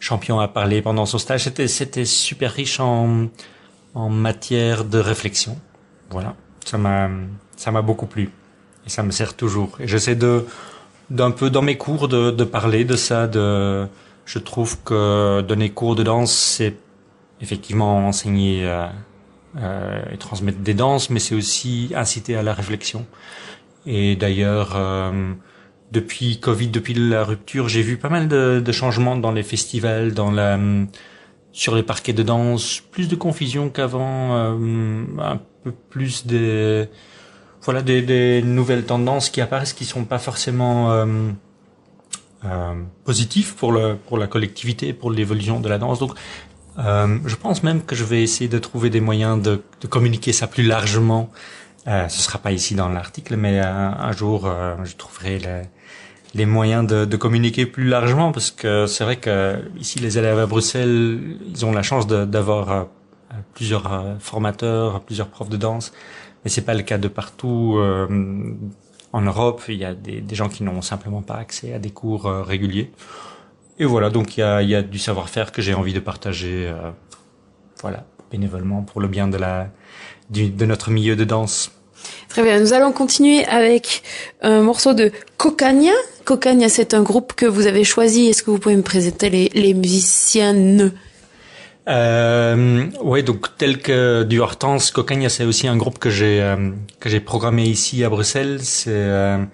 champion 0.00 0.40
a 0.40 0.48
parlé 0.48 0.82
pendant 0.82 1.06
son 1.06 1.18
stage. 1.18 1.44
C'était, 1.44 1.68
c'était 1.68 2.04
super 2.04 2.52
riche 2.52 2.80
en, 2.80 3.28
en 3.94 4.08
matière 4.08 4.84
de 4.84 4.98
réflexion. 4.98 5.56
Voilà. 6.10 6.34
Ça 6.64 6.78
m'a, 6.78 7.08
ça 7.56 7.70
m'a 7.70 7.82
beaucoup 7.82 8.06
plu. 8.06 8.30
Et 8.86 8.90
ça 8.90 9.04
me 9.04 9.12
sert 9.12 9.34
toujours. 9.34 9.76
Et 9.78 9.86
j'essaie 9.86 10.16
de, 10.16 10.46
d'un 11.10 11.30
peu 11.30 11.50
dans 11.50 11.62
mes 11.62 11.76
cours 11.76 12.08
de, 12.08 12.32
de 12.32 12.44
parler 12.44 12.84
de 12.84 12.96
ça, 12.96 13.28
de, 13.28 13.86
Je 14.24 14.38
trouve 14.38 14.78
que 14.84 15.40
donner 15.40 15.70
cours 15.70 15.96
de 15.96 16.04
danse, 16.04 16.32
c'est 16.32 16.76
effectivement 17.40 18.06
enseigner 18.06 18.64
euh, 18.64 18.86
euh, 19.56 20.00
et 20.12 20.18
transmettre 20.18 20.60
des 20.60 20.74
danses, 20.74 21.10
mais 21.10 21.18
c'est 21.18 21.34
aussi 21.34 21.90
inciter 21.96 22.36
à 22.36 22.44
la 22.44 22.54
réflexion. 22.54 23.06
Et 23.86 24.14
d'ailleurs, 24.14 24.76
euh, 24.76 25.32
depuis 25.92 26.38
Covid, 26.38 26.68
depuis 26.68 26.94
la 26.94 27.24
rupture, 27.24 27.68
j'ai 27.68 27.82
vu 27.82 27.96
pas 27.96 28.08
mal 28.08 28.28
de, 28.28 28.62
de, 28.64 28.72
changements 28.72 29.16
dans 29.16 29.32
les 29.32 29.42
festivals, 29.42 30.14
dans 30.14 30.30
la, 30.30 30.58
sur 31.52 31.74
les 31.74 31.82
parquets 31.82 32.12
de 32.12 32.22
danse, 32.22 32.80
plus 32.90 33.08
de 33.08 33.16
confusion 33.16 33.70
qu'avant, 33.70 34.36
euh, 34.36 35.04
un 35.18 35.40
peu 35.64 35.72
plus 35.90 36.26
de, 36.26 36.88
voilà, 37.62 37.82
des, 37.82 38.02
des, 38.02 38.42
nouvelles 38.42 38.84
tendances 38.84 39.30
qui 39.30 39.40
apparaissent 39.40 39.72
qui 39.72 39.84
sont 39.84 40.04
pas 40.04 40.18
forcément 40.18 40.92
euh, 40.92 41.06
euh, 42.44 42.74
positifs 43.04 43.54
pour 43.56 43.72
le 43.72 43.96
pour 43.96 44.16
la 44.16 44.26
collectivité, 44.26 44.92
pour 44.92 45.10
l'évolution 45.10 45.60
de 45.60 45.68
la 45.68 45.78
danse. 45.78 45.98
Donc, 45.98 46.12
euh, 46.78 47.18
je 47.26 47.36
pense 47.36 47.62
même 47.62 47.82
que 47.82 47.94
je 47.94 48.04
vais 48.04 48.22
essayer 48.22 48.48
de 48.48 48.58
trouver 48.58 48.90
des 48.90 49.00
moyens 49.00 49.42
de, 49.42 49.62
de 49.80 49.86
communiquer 49.86 50.32
ça 50.32 50.46
plus 50.46 50.62
largement. 50.62 51.30
Euh, 51.86 52.08
ce 52.08 52.20
sera 52.20 52.38
pas 52.38 52.52
ici 52.52 52.74
dans 52.74 52.88
l'article, 52.88 53.36
mais 53.36 53.58
un, 53.58 54.12
jour, 54.12 54.46
euh, 54.46 54.76
je 54.84 54.96
trouverai 54.96 55.38
les, 55.38 55.62
les 56.34 56.46
moyens 56.46 56.86
de, 56.86 57.04
de, 57.04 57.16
communiquer 57.16 57.66
plus 57.66 57.84
largement, 57.84 58.32
parce 58.32 58.50
que 58.50 58.86
c'est 58.86 59.04
vrai 59.04 59.16
que 59.16 59.58
ici, 59.78 59.98
les 59.98 60.18
élèves 60.18 60.38
à 60.38 60.46
Bruxelles, 60.46 61.38
ils 61.46 61.64
ont 61.66 61.72
la 61.72 61.82
chance 61.82 62.06
d'avoir 62.06 62.70
euh, 62.70 62.84
plusieurs 63.54 63.92
euh, 63.92 64.14
formateurs, 64.18 65.00
plusieurs 65.02 65.28
profs 65.28 65.48
de 65.48 65.56
danse, 65.56 65.92
mais 66.44 66.50
c'est 66.50 66.62
pas 66.64 66.74
le 66.74 66.82
cas 66.82 66.98
de 66.98 67.08
partout. 67.08 67.76
Euh, 67.78 68.56
en 69.12 69.20
Europe, 69.22 69.62
il 69.68 69.76
y 69.76 69.84
a 69.84 69.94
des, 69.94 70.20
des 70.20 70.34
gens 70.34 70.48
qui 70.48 70.62
n'ont 70.62 70.82
simplement 70.82 71.22
pas 71.22 71.34
accès 71.34 71.74
à 71.74 71.78
des 71.78 71.90
cours 71.90 72.26
euh, 72.26 72.42
réguliers. 72.42 72.92
Et 73.78 73.84
voilà, 73.84 74.10
donc 74.10 74.36
il 74.36 74.40
y 74.40 74.42
a, 74.42 74.62
il 74.62 74.68
y 74.68 74.74
a 74.74 74.82
du 74.82 74.98
savoir-faire 74.98 75.52
que 75.52 75.62
j'ai 75.62 75.74
envie 75.74 75.94
de 75.94 76.00
partager, 76.00 76.70
voilà, 77.80 78.04
bénévolement 78.30 78.82
pour 78.82 79.00
le 79.00 79.08
bien 79.08 79.26
de 79.26 79.38
la, 79.38 79.68
du, 80.28 80.50
de 80.50 80.66
notre 80.66 80.90
milieu 80.90 81.16
de 81.16 81.24
danse. 81.24 81.72
Très 82.28 82.42
bien, 82.42 82.60
nous 82.60 82.74
allons 82.74 82.92
continuer 82.92 83.42
avec 83.46 84.02
un 84.42 84.60
morceau 84.60 84.92
de 84.92 85.10
Cocagna. 85.38 85.92
Cocagna, 86.30 86.68
c'est 86.68 86.94
un 86.94 87.02
groupe 87.02 87.32
que 87.32 87.44
vous 87.44 87.66
avez 87.66 87.82
choisi. 87.82 88.28
Est-ce 88.28 88.44
que 88.44 88.52
vous 88.52 88.60
pouvez 88.60 88.76
me 88.76 88.82
présenter 88.82 89.30
les, 89.30 89.48
les 89.52 89.74
musiciens 89.74 90.54
euh, 91.88 92.86
oui, 93.02 93.24
donc 93.24 93.48
tel 93.58 93.78
que 93.78 94.22
du 94.22 94.38
Hortense, 94.38 94.92
Cocagna, 94.92 95.28
c'est 95.28 95.42
aussi 95.42 95.66
un 95.66 95.76
groupe 95.76 95.98
que 95.98 96.08
j'ai 96.08 96.40
euh, 96.40 96.70
que 97.00 97.08
j'ai 97.08 97.18
programmé 97.18 97.64
ici 97.64 98.04
à 98.04 98.08
Bruxelles. 98.08 98.60
C'est 98.62 98.92
euh, 98.92 99.44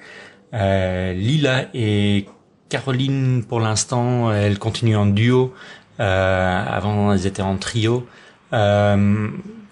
euh, 0.52 1.14
Lila 1.14 1.64
et 1.72 2.26
Caroline 2.68 3.42
pour 3.48 3.60
l'instant. 3.60 4.30
Elles 4.30 4.58
continuent 4.58 4.98
en 4.98 5.06
duo. 5.06 5.54
avant, 5.98 7.14
elles 7.14 7.26
étaient 7.26 7.40
en 7.40 7.56
trio. 7.56 8.06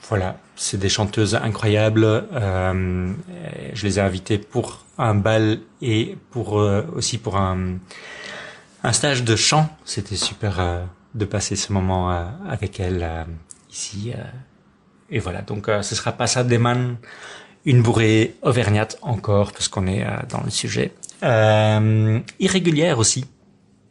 Voilà, 0.09 0.37
c'est 0.57 0.79
des 0.79 0.89
chanteuses 0.89 1.35
incroyables. 1.35 2.25
je 2.33 3.85
les 3.87 3.99
ai 3.99 4.03
invitées 4.03 4.39
pour 4.39 4.85
un 4.99 5.15
bal 5.15 5.61
et 5.83 6.17
pour 6.31 6.53
aussi 6.53 7.19
pour 7.19 7.37
un 7.37 7.79
un 8.83 8.93
stage 8.93 9.25
de 9.25 9.35
chant. 9.35 9.69
C'était 9.85 10.17
super 10.17 10.61
de 11.15 11.25
passer 11.25 11.57
ce 11.57 11.73
moment 11.73 12.13
euh, 12.13 12.25
avec 12.49 12.81
elle 12.81 13.03
euh, 13.03 13.25
ici. 13.71 14.13
Euh. 14.15 14.23
et 15.11 15.19
voilà, 15.19 15.43
donc 15.43 15.71
ce 15.83 15.95
sera 15.95 16.13
pas 16.13 16.27
ça 16.27 16.45
Man, 16.45 16.97
une 17.65 17.83
bourrée 17.83 18.35
auvergnate 18.43 18.99
encore, 19.03 19.53
parce 19.53 19.69
qu'on 19.69 19.87
est 19.87 20.05
dans 20.29 20.43
le 20.43 20.51
sujet. 20.51 20.93
irrégulière 22.39 22.99
aussi. 22.99 23.25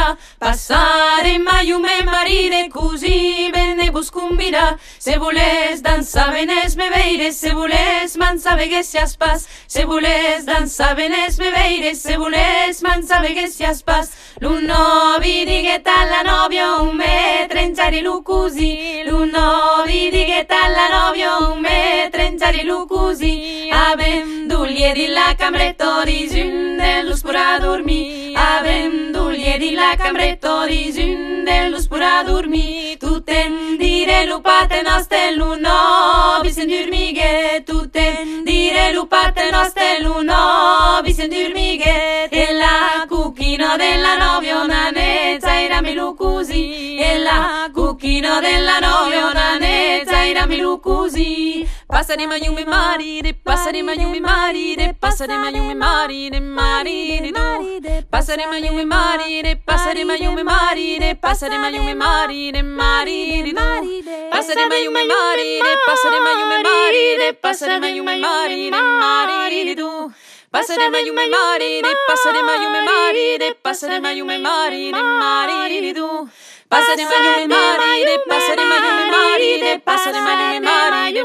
finirà. 0.00 0.16
Passarem 0.38 1.42
mai 1.42 1.72
un 1.72 1.82
me 1.82 2.02
marire, 2.04 2.68
così 2.68 3.50
ben 3.52 3.76
ne 3.76 3.90
vos 3.90 4.10
convirà. 4.10 4.78
Se 4.98 5.18
voles 5.18 5.82
dansar, 5.82 6.32
venés 6.32 6.76
me 6.76 6.88
veire, 6.90 7.32
se 7.32 7.52
voles 7.52 8.16
mansa 8.16 8.56
vegués 8.56 8.94
a 8.94 9.06
pas. 9.18 9.46
Se 9.66 9.84
voles 9.84 10.44
dansar, 10.44 10.94
venés 10.96 11.38
me 11.38 11.50
veire, 11.50 11.94
se 11.94 12.16
voles 12.16 12.82
mansa 12.82 13.20
vegués 13.20 13.60
a 13.60 13.72
pas. 13.84 14.08
L'un 14.40 14.64
novi 14.66 15.44
digué 15.44 15.82
la 15.84 16.22
novia, 16.22 16.80
un 16.80 16.96
me 16.96 17.46
trenxari-lo 17.48 18.22
così. 18.22 19.02
L'un 19.04 19.30
novi 19.30 20.10
digué 20.10 20.46
la 20.48 20.88
novia, 20.88 21.36
un 21.38 21.60
me 21.60 22.08
trenxari-lo 22.10 22.86
così. 22.86 23.68
Avem 23.70 24.48
di 24.94 25.06
la 25.08 25.34
cambretoris, 25.36 26.32
un 26.32 26.76
de 26.78 27.02
l'us 27.04 27.20
pura 27.22 27.58
dormir. 27.60 28.36
Avem 28.36 29.12
dullieri 29.12 29.29
din 29.60 29.74
la 29.74 29.94
camreto 29.94 30.64
de 30.66 31.68
luz 31.70 31.86
pura 31.86 32.24
dormir 32.26 32.96
tu 32.98 33.20
ten 33.20 33.76
dire 33.78 34.24
lupate 34.26 34.82
noste 34.82 35.36
luno 35.36 36.40
bisen 36.42 36.66
durmige 36.66 37.62
tu 37.66 37.86
ten 37.90 38.42
dire 38.44 38.94
lupate 38.94 39.50
noste 39.52 39.88
luno 40.00 41.02
bisen 41.04 41.28
durmige 41.28 42.28
e 42.30 42.46
la 42.54 43.04
cucchino 43.06 43.76
della 43.76 44.16
novio 44.16 44.66
nanezza 44.66 45.52
era 45.60 45.82
milu 45.82 46.14
così 46.14 46.96
e 46.96 47.18
la 47.18 47.68
cucchino 47.74 48.40
della 48.40 48.78
novio 48.78 49.30
nanezza 49.32 50.26
era 50.26 50.46
milu 50.46 50.80
così 50.80 51.68
Passeremo 51.90 52.34
io 52.34 52.52
mi 52.52 52.64
marire, 52.64 53.34
passeremo 53.34 53.90
io 53.92 54.08
mi 54.08 54.20
marire, 54.20 54.94
passeremo 54.98 55.48
io 55.48 55.62
mi 55.64 55.74
marire, 55.74 56.40
marire 56.40 57.30
tu. 57.30 58.04
Passeremo 58.08 58.54
io 58.54 58.72
mi 58.72 58.84
marire, 58.84 59.56
passeremo 59.56 60.12
io 60.14 60.32
mi 60.32 60.42
marire, 60.42 61.16
passeremo 61.16 61.66
io 61.68 61.82
mi 61.82 61.94
marire, 61.94 62.62
marire 62.62 63.52
tu. 63.52 63.56
Passeremo 64.30 64.74
io 64.74 64.90
mi 64.90 65.04
marire, 65.04 65.74
passeremo 65.84 66.28
io 66.28 66.46
mi 66.46 66.62
marire, 66.62 67.34
passeremo 67.34 67.86
io 67.86 68.02
mi 68.04 68.18
marire, 68.18 68.80
marire 68.80 69.74
tu. 69.74 70.12
Passeremo 70.50 70.96
io 70.96 71.12
mi 71.12 71.28
marire, 71.28 71.88
passeremo 72.06 72.50
io 72.52 72.70
mi 72.70 72.80
marire, 72.84 73.54
passeremo 73.60 74.08
io 74.10 74.24
mi 74.24 74.38
marire, 74.38 75.00
marire. 75.00 75.94
Pasa 76.70 76.94
mai 77.04 77.30
me 77.36 77.46
marire, 77.48 78.14
pasa 78.28 78.54
de 78.54 78.62
me 78.70 78.76
marire, 79.10 79.80
de 80.12 80.20
me 80.20 80.60
marire, 80.60 80.62
marire. 80.62 81.24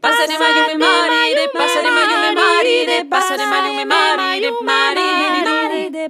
Pasa 0.00 0.26
de 0.26 0.38
mayo 0.38 0.62
me 0.68 0.76
marire, 0.78 1.50
pasa 1.52 1.82
de 1.82 1.90
me 1.90 2.32
marire, 2.40 3.04
pasa 3.04 3.36
de 3.36 3.44
me 3.76 3.84
marire, 3.84 4.50
marire. 4.64 6.06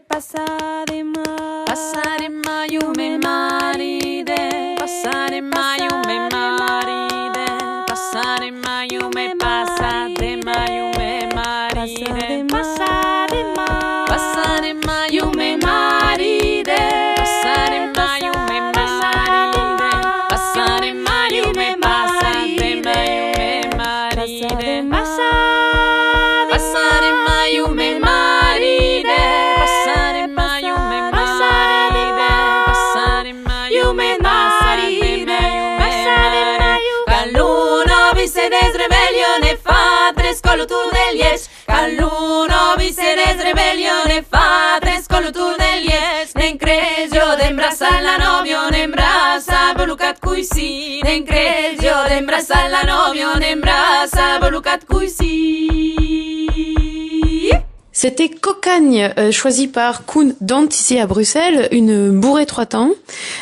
C'était 57.97 58.29
Cocagne, 58.29 59.11
euh, 59.17 59.33
choisi 59.33 59.69
par 59.69 60.05
Koen 60.05 60.35
Dant 60.43 60.69
ici 60.69 60.99
à 60.99 61.07
Bruxelles, 61.07 61.67
une 61.73 62.11
bourrée 62.21 62.45
trois 62.45 62.67
temps 62.67 62.91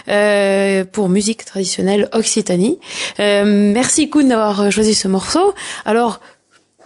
euh, 0.08 0.84
pour 0.84 1.08
musique 1.08 1.44
traditionnelle 1.44 2.08
Occitanie. 2.12 2.78
Euh, 3.18 3.42
merci 3.44 4.08
Koen 4.08 4.28
d'avoir 4.28 4.70
choisi 4.70 4.94
ce 4.94 5.08
morceau. 5.08 5.54
Alors, 5.84 6.20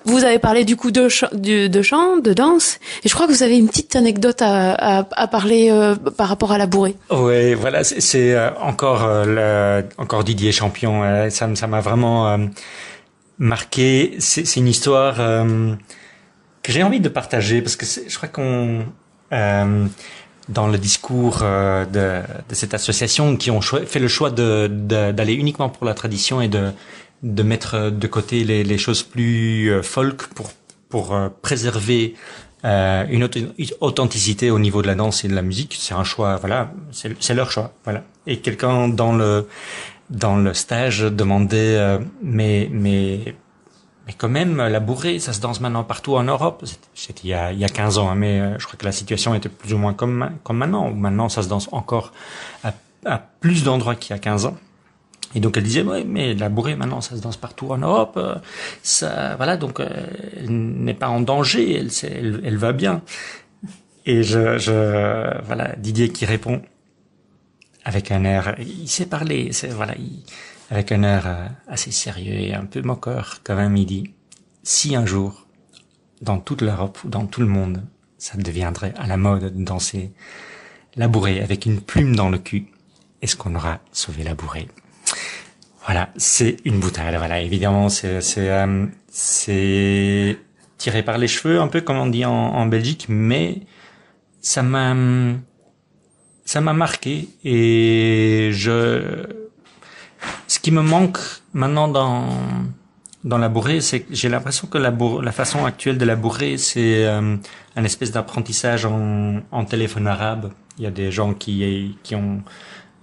vous 0.09 0.25
avez 0.25 0.39
parlé 0.39 0.65
du 0.65 0.77
coup 0.77 0.91
de, 0.91 1.09
chant, 1.09 1.29
de, 1.33 1.69
de 1.69 2.33
danse, 2.33 2.79
et 3.05 3.09
je 3.09 3.15
crois 3.15 3.27
que 3.27 3.33
vous 3.33 3.43
avez 3.43 3.59
une 3.59 3.69
petite 3.69 3.97
anecdote 3.97 4.43
à, 4.43 5.05
parler 5.31 5.71
par 6.17 6.29
rapport 6.29 6.53
à 6.53 6.59
la 6.59 6.67
bourrée. 6.67 6.97
Oui, 7.11 7.55
voilà, 7.55 7.85
c'est 7.85 8.37
encore 8.61 9.07
encore 9.99 10.25
Didier 10.25 10.53
Champion. 10.53 11.31
ça 11.31 11.49
ça 11.55 11.67
m'a 11.67 11.81
vraiment 11.81 12.39
marqué. 13.39 14.17
C'est 14.19 14.57
une 14.57 14.69
histoire 14.69 15.17
que 15.17 16.73
j'ai 16.73 16.83
envie 16.83 17.01
de 17.01 17.09
partager 17.09 17.63
parce 17.63 17.77
que 17.77 17.87
je 17.87 18.17
crois 18.17 18.29
qu'on 18.29 18.85
euh, 19.33 19.87
dans 20.49 20.67
le 20.67 20.79
discours 20.79 21.41
euh, 21.43 21.85
de, 21.85 22.23
de, 22.49 22.55
cette 22.55 22.73
association 22.73 23.37
qui 23.37 23.51
ont 23.51 23.61
fait 23.61 23.99
le 23.99 24.09
choix 24.09 24.31
de 24.31 24.67
d'aller 24.67 25.35
uniquement 25.35 25.69
pour 25.69 25.85
la 25.85 25.93
tradition 25.93 26.41
et 26.41 26.49
de 26.49 26.71
de 27.23 27.43
mettre 27.43 27.91
de 27.91 28.07
côté 28.07 28.45
les, 28.45 28.65
les 28.65 28.79
choses 28.79 29.03
plus 29.03 29.71
euh, 29.71 29.83
folk 29.83 30.29
pour 30.29 30.51
pour 30.89 31.15
euh, 31.15 31.29
préserver 31.43 32.15
euh, 32.65 33.05
une 33.11 33.29
authenticité 33.81 34.51
au 34.51 34.59
niveau 34.59 34.83
de 34.83 34.87
la 34.87 34.95
danse 34.95 35.25
et 35.25 35.29
de 35.29 35.35
la 35.35 35.43
musique. 35.43 35.77
C'est 35.79 35.95
un 35.95 36.05
choix, 36.05 36.37
voilà, 36.37 36.73
c'est 36.93 37.35
leur 37.35 37.51
choix, 37.51 37.73
voilà. 37.85 38.05
Et 38.27 38.39
quelqu'un 38.39 38.89
dans 38.89 39.13
le 39.13 39.49
dans 40.11 40.37
le 40.37 40.55
stage 40.55 41.01
demandait 41.01 41.99
mais 42.23 42.69
mais 42.73 43.35
mais 44.09 44.15
quand 44.17 44.31
même, 44.31 44.57
la 44.57 44.81
bourrée, 44.81 45.19
ça 45.19 45.35
se 45.35 45.41
danse 45.43 45.61
maintenant 45.61 45.85
partout 45.85 46.17
en 46.17 46.23
Europe. 46.23 46.65
C'était 46.95 47.21
il 47.25 47.29
y 47.29 47.35
a, 47.35 47.53
il 47.53 47.59
y 47.59 47.65
a 47.67 47.69
15 47.69 47.99
ans, 47.99 48.09
hein, 48.09 48.15
mais 48.15 48.41
euh, 48.41 48.59
je 48.59 48.67
crois 48.67 48.79
que 48.79 48.87
la 48.87 48.93
situation 48.93 49.35
était 49.35 49.51
plus 49.51 49.75
ou 49.75 49.77
moins 49.77 49.93
comme, 49.93 50.31
comme 50.45 50.57
maintenant. 50.57 50.91
Maintenant, 50.91 51.29
ça 51.29 51.43
se 51.43 51.49
danse 51.49 51.69
encore 51.73 52.15
à, 52.65 52.73
à 53.05 53.19
plus 53.19 53.65
d'endroits 53.65 53.97
qu'il 53.97 54.13
y 54.13 54.19
a 54.19 54.19
15 54.19 54.47
ans. 54.47 54.57
Et 55.35 55.41
donc 55.41 55.57
elle 55.57 55.63
disait, 55.63 55.83
ouais, 55.83 56.05
mais 56.05 56.35
la 56.35 56.49
bourrée 56.49 56.75
maintenant, 56.75 57.01
ça 57.01 57.17
se 57.17 57.21
danse 57.21 57.37
partout 57.37 57.71
en 57.71 57.79
Europe. 57.79 58.15
Euh, 58.17 58.37
ça, 58.83 59.37
voilà, 59.37 59.57
donc 59.57 59.81
euh, 59.81 59.89
elle 60.37 60.51
n'est 60.51 60.95
pas 60.95 61.09
en 61.09 61.21
danger, 61.21 61.75
elle, 61.75 61.91
elle, 62.03 62.41
elle 62.45 62.57
va 62.57 62.73
bien. 62.73 63.03
Et 64.07 64.23
je, 64.23 64.57
je, 64.59 65.45
voilà, 65.45 65.75
Didier 65.77 66.09
qui 66.09 66.25
répond 66.25 66.63
avec 67.85 68.11
un 68.11 68.25
air, 68.25 68.55
il 68.59 68.89
sait 68.89 69.07
parler, 69.07 69.53
c'est 69.53 69.69
voilà, 69.69 69.95
il, 69.99 70.23
avec 70.71 70.93
un 70.93 71.03
air 71.03 71.27
euh, 71.27 71.47
assez 71.67 71.91
sérieux 71.91 72.35
et 72.35 72.55
un 72.55 72.65
peu 72.65 72.83
moqueur 72.83 73.41
même, 73.49 73.77
il 73.77 73.87
dit, 73.87 74.11
si 74.63 74.95
un 74.97 75.07
jour, 75.07 75.47
dans 76.21 76.39
toute 76.39 76.63
l'Europe 76.63 76.99
ou 77.05 77.09
dans 77.09 77.27
tout 77.27 77.41
le 77.41 77.47
monde, 77.47 77.83
ça 78.19 78.37
deviendrait 78.37 78.95
à 78.99 79.07
la 79.07 79.17
mode 79.17 79.55
de 79.55 79.65
danser 79.65 80.11
la 80.97 81.09
bourrée 81.09 81.41
avec 81.41 81.67
une 81.67 81.81
plume 81.81 82.17
dans 82.17 82.29
le 82.29 82.39
cul, 82.39 82.67
est-ce 83.23 83.37
qu'on 83.37 83.55
aura 83.55 83.81
sauvé 83.93 84.25
la 84.25 84.35
bourrée? 84.35 84.69
Voilà, 85.89 86.11
c'est 86.19 86.59
une 86.67 86.81
boutade. 86.81 87.15
Voilà, 87.17 87.41
évidemment, 87.41 87.89
c'est 87.89 88.21
c'est 88.21 88.51
euh, 88.51 88.85
c'est 89.09 90.37
tiré 90.77 91.03
par 91.03 91.17
les 91.17 91.29
cheveux, 91.29 91.61
un 91.63 91.69
peu 91.69 91.81
comme 91.81 91.97
on 91.97 92.09
dit 92.09 92.27
en, 92.27 92.67
Belgique, 92.67 93.07
mais 93.09 93.63
ça 94.43 94.63
m'a 94.63 94.95
ça 96.45 96.61
m'a 96.61 96.75
marqué 96.75 97.31
et 97.43 98.51
je 98.53 99.25
ce 100.47 100.59
qui 100.59 100.73
me 100.73 100.83
manque 100.83 101.21
maintenant 101.55 101.89
dans 101.89 102.29
dans 103.25 103.39
la 103.39 103.49
bourrée, 103.49 103.81
c'est 103.81 104.01
que 104.01 104.15
j'ai 104.15 104.29
l'impression 104.29 104.69
que 104.69 104.77
la, 104.77 104.91
la 105.23 105.33
façon 105.33 105.65
actuelle 105.65 105.97
de 105.97 106.05
la 106.05 106.17
bourrée, 106.17 106.59
c'est 106.59 107.07
euh, 107.07 107.37
un 107.77 107.85
espèce 107.85 108.13
d'apprentissage 108.13 108.85
en, 108.85 109.41
en 109.51 109.65
téléphone 109.65 110.07
arabe. 110.07 110.53
Il 110.77 110.85
y 110.85 110.87
a 110.87 110.91
des 110.91 111.11
gens 111.11 111.33
qui 111.33 111.97
qui 112.03 112.15
ont 112.15 112.43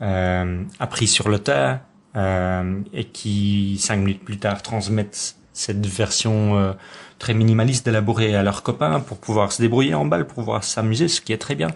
euh, 0.03 0.63
appris 0.79 1.07
sur 1.07 1.29
le 1.29 1.39
tas 1.39 1.81
euh, 2.15 2.79
et 2.93 3.05
qui 3.05 3.77
cinq 3.79 3.97
minutes 3.97 4.23
plus 4.23 4.37
tard 4.37 4.61
transmettent 4.61 5.35
cette 5.53 5.85
version 5.85 6.57
euh, 6.57 6.73
très 7.19 7.33
minimaliste 7.33 7.85
de 7.85 7.91
la 7.91 8.01
bourrée 8.01 8.35
à 8.35 8.43
leurs 8.43 8.63
copains 8.63 8.99
pour 8.99 9.17
pouvoir 9.17 9.51
se 9.51 9.61
débrouiller 9.61 9.93
en 9.93 10.05
balle, 10.05 10.25
pour 10.27 10.43
pouvoir 10.43 10.63
s'amuser, 10.63 11.07
ce 11.07 11.21
qui 11.21 11.33
est 11.33 11.37
très 11.37 11.55
bien. 11.55 11.69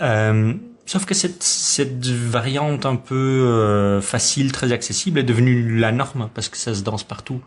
Euh, 0.00 0.54
Sauf 0.86 1.04
que 1.04 1.14
cette, 1.14 1.44
cette 1.44 2.04
variante 2.04 2.84
un 2.84 2.96
peu 2.96 4.00
facile, 4.02 4.50
très 4.50 4.72
accessible, 4.72 5.20
est 5.20 5.22
devenue 5.22 5.78
la 5.78 5.92
norme 5.92 6.28
parce 6.34 6.48
que 6.48 6.56
ça 6.56 6.74
se 6.74 6.82
danse 6.82 7.04
partout. 7.04 7.40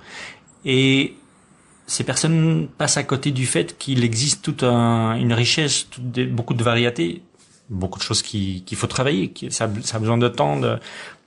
Et 0.64 1.16
ces 1.88 2.04
personnes 2.04 2.68
passent 2.78 2.98
à 2.98 3.04
côté 3.04 3.32
du 3.32 3.46
fait 3.46 3.78
qu'il 3.78 4.04
existe 4.04 4.44
toute 4.44 4.64
un, 4.64 5.16
une 5.16 5.34
richesse, 5.34 5.88
beaucoup 6.32 6.54
de 6.54 6.64
variétés, 6.64 7.22
beaucoup 7.70 8.00
de 8.00 8.04
choses 8.04 8.22
qu'il 8.22 8.64
faut 8.76 8.88
travailler. 8.88 9.30
Qui, 9.30 9.52
ça, 9.52 9.70
ça, 9.82 9.98
a 9.98 10.00
besoin 10.00 10.18
de 10.18 10.28
temps 10.30 10.60
de, 10.60 10.80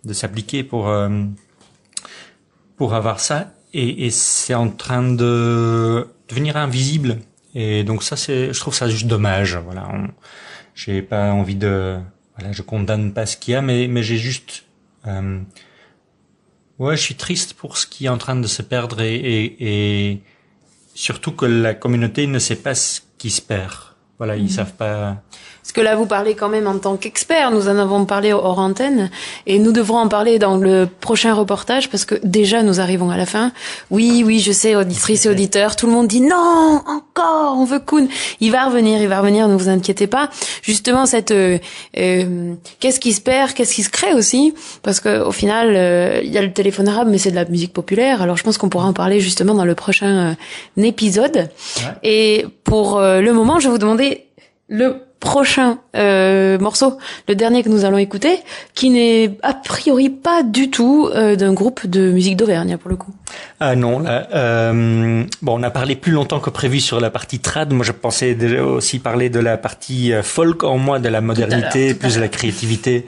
de 0.07 0.13
s'appliquer 0.13 0.65
pour 0.65 0.89
euh, 0.89 1.25
pour 2.77 2.95
avoir 2.95 3.21
ça. 3.21 3.53
Et, 3.75 4.07
et 4.07 4.11
c'est 4.11 4.55
en 4.55 4.71
train 4.71 5.03
de 5.03 6.09
devenir 6.29 6.57
invisible. 6.57 7.19
Et 7.55 7.85
donc 7.85 8.03
ça, 8.03 8.17
c'est, 8.17 8.53
je 8.53 8.61
trouve 8.61 8.75
ça 8.75 8.89
juste 8.89 9.07
dommage. 9.07 9.57
Voilà. 9.57 9.89
J'ai 10.75 11.03
pas 11.03 11.33
envie 11.33 11.57
de 11.57 11.99
voilà 12.37 12.53
je 12.53 12.63
condamne 12.63 13.13
pas 13.13 13.27
ce 13.27 13.37
qu'il 13.37 13.53
y 13.53 13.55
a 13.55 13.63
mais 13.63 13.89
mais 13.89 14.03
j'ai 14.03 14.19
juste 14.19 14.65
euh, 15.07 15.41
ouais 16.79 16.97
je 16.97 17.03
suis 17.03 17.15
triste 17.15 17.55
pour 17.55 17.79
ce 17.79 17.87
qui 17.87 18.07
est 18.07 18.09
en 18.09 18.19
train 18.19 18.37
de 18.37 18.47
se 18.47 18.63
perdre 18.63 19.01
et, 19.01 19.15
et, 19.15 20.11
et 20.11 20.23
surtout 20.95 21.33
que 21.33 21.47
la 21.47 21.75
communauté 21.75 22.27
ne 22.27 22.39
sait 22.39 22.57
pas 22.57 22.75
ce 22.75 23.01
qui 23.19 23.31
se 23.31 23.41
perd 23.41 23.73
voilà 24.19 24.37
ils 24.37 24.45
mhm. 24.45 24.49
savent 24.51 24.75
pas 24.75 25.23
parce 25.67 25.73
que 25.73 25.81
là, 25.81 25.97
vous 25.97 26.07
parlez 26.07 26.37
quand 26.37 26.49
même 26.49 26.69
en 26.69 26.79
tant 26.79 26.97
qu'expert. 26.97 27.51
Nous 27.51 27.69
en 27.69 27.77
avons 27.77 28.05
parlé 28.05 28.33
hors 28.33 28.61
antenne 28.61 29.11
et 29.49 29.59
nous 29.59 29.73
devrons 29.73 29.99
en 29.99 30.07
parler 30.07 30.39
dans 30.39 30.59
le 30.59 30.87
prochain 30.87 31.35
reportage 31.35 31.91
parce 31.91 32.05
que 32.05 32.15
déjà 32.23 32.63
nous 32.63 32.79
arrivons 32.79 33.11
à 33.11 33.17
la 33.17 33.27
fin. 33.27 33.51
Oui, 33.91 34.23
oui, 34.25 34.39
je 34.39 34.53
sais, 34.53 34.77
auditrices 34.77 35.27
et 35.27 35.29
auditeurs, 35.29 35.75
tout 35.75 35.89
le 35.89 35.93
monde 35.93 36.07
dit 36.07 36.21
non, 36.21 36.83
encore, 36.87 37.57
on 37.59 37.65
veut 37.65 37.81
Kuhn. 37.81 38.07
Il 38.39 38.53
va 38.53 38.67
revenir, 38.67 39.03
il 39.03 39.09
va 39.09 39.19
revenir, 39.19 39.49
ne 39.49 39.57
vous 39.57 39.69
inquiétez 39.69 40.07
pas. 40.07 40.31
Justement, 40.63 41.05
cette 41.05 41.33
euh, 41.33 41.59
euh 41.99 42.55
qu'est-ce 42.79 43.01
qui 43.01 43.13
se 43.13 43.21
perd, 43.21 43.53
qu'est-ce 43.53 43.75
qui 43.75 43.83
se 43.83 43.91
crée 43.91 44.15
aussi, 44.15 44.55
parce 44.85 45.01
que 45.01 45.25
au 45.25 45.33
final, 45.33 45.75
euh, 45.75 46.21
il 46.23 46.31
y 46.31 46.39
a 46.39 46.43
le 46.43 46.53
téléphone 46.53 46.87
arabe, 46.87 47.09
mais 47.11 47.19
c'est 47.19 47.33
de 47.33 47.37
la 47.37 47.45
musique 47.45 47.73
populaire. 47.73 48.23
Alors 48.23 48.37
je 48.37 48.45
pense 48.45 48.57
qu'on 48.57 48.69
pourra 48.69 48.87
en 48.87 48.93
parler 48.93 49.19
justement 49.19 49.55
dans 49.55 49.65
le 49.65 49.75
prochain 49.75 50.37
euh, 50.79 50.83
épisode. 50.85 51.51
Et 52.05 52.47
pour 52.63 53.01
le 53.01 53.33
moment, 53.33 53.59
je 53.59 53.67
vais 53.67 53.73
vous 53.73 53.79
demander 53.79 54.27
le 54.69 55.06
prochain 55.21 55.79
euh, 55.97 56.59
morceau, 56.59 56.99
le 57.29 57.35
dernier 57.35 57.63
que 57.63 57.69
nous 57.69 57.85
allons 57.85 57.99
écouter, 57.99 58.39
qui 58.75 58.91
n'est 58.91 59.39
a 59.43 59.55
priori 59.55 60.11
pas 60.11 60.43
du 60.43 60.71
tout 60.71 61.09
euh, 61.13 61.37
d'un 61.37 61.53
groupe 61.53 61.87
de 61.87 62.11
musique 62.11 62.37
d'Auvergne 62.37 62.77
pour 62.77 62.91
le 62.91 62.97
coup. 62.97 63.15
Ah 63.61 63.75
non, 63.75 63.99
là, 63.99 64.29
euh, 64.35 65.25
bon, 65.43 65.59
on 65.59 65.63
a 65.63 65.71
parlé 65.71 65.97
plus 65.97 66.13
longtemps 66.13 66.41
que 66.41 66.51
prévu 66.51 66.81
sur 66.81 67.01
la 67.01 67.11
partie 67.11 67.39
trad. 67.39 67.73
Moi, 67.73 67.85
je 67.85 67.93
pensais 67.93 68.35
déjà 68.35 68.63
aussi 68.63 68.99
parler 68.99 69.31
de 69.31 69.41
la 69.41 69.57
partie 69.57 70.13
euh, 70.13 70.23
folk 70.23 70.65
en 70.65 70.79
moi, 70.79 70.99
de 70.99 71.09
la 71.09 71.21
modernité, 71.21 71.95
plus 71.95 72.17
de 72.17 72.21
la 72.21 72.29
créativité. 72.29 73.07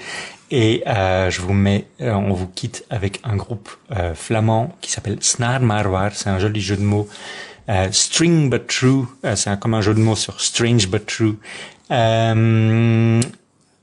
Et 0.51 0.83
euh, 0.87 1.29
je 1.29 1.43
vous 1.43 1.53
mets, 1.53 1.87
euh, 2.01 2.13
on 2.13 2.33
vous 2.33 2.47
quitte 2.47 2.85
avec 2.89 3.21
un 3.25 3.37
groupe 3.37 3.69
flamand 4.15 4.75
qui 4.81 4.91
s'appelle 4.91 5.19
Snar 5.21 5.61
Marwar. 5.61 6.11
C'est 6.15 6.31
un 6.31 6.39
joli 6.39 6.61
jeu 6.61 6.77
de 6.77 6.83
mots. 6.83 7.09
string 7.93 8.49
but 8.49 8.67
true, 8.67 9.05
c'est 9.35 9.61
comme 9.61 9.75
un 9.75 9.83
jeu 9.83 9.93
de 9.93 10.01
mots 10.01 10.17
sur 10.17 10.41
strange 10.41 10.89
but 10.89 11.05
true. 11.05 11.37
Euh, 11.91 13.21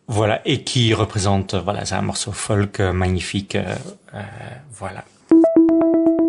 voilà, 0.07 0.41
et 0.45 0.63
qui 0.63 0.93
représente, 0.93 1.55
voilà, 1.55 1.85
c'est 1.85 1.95
un 1.95 2.01
morceau 2.01 2.31
folk 2.31 2.79
magnifique, 2.79 3.55
euh, 3.55 3.75
euh, 4.13 4.21
voilà. 4.71 5.03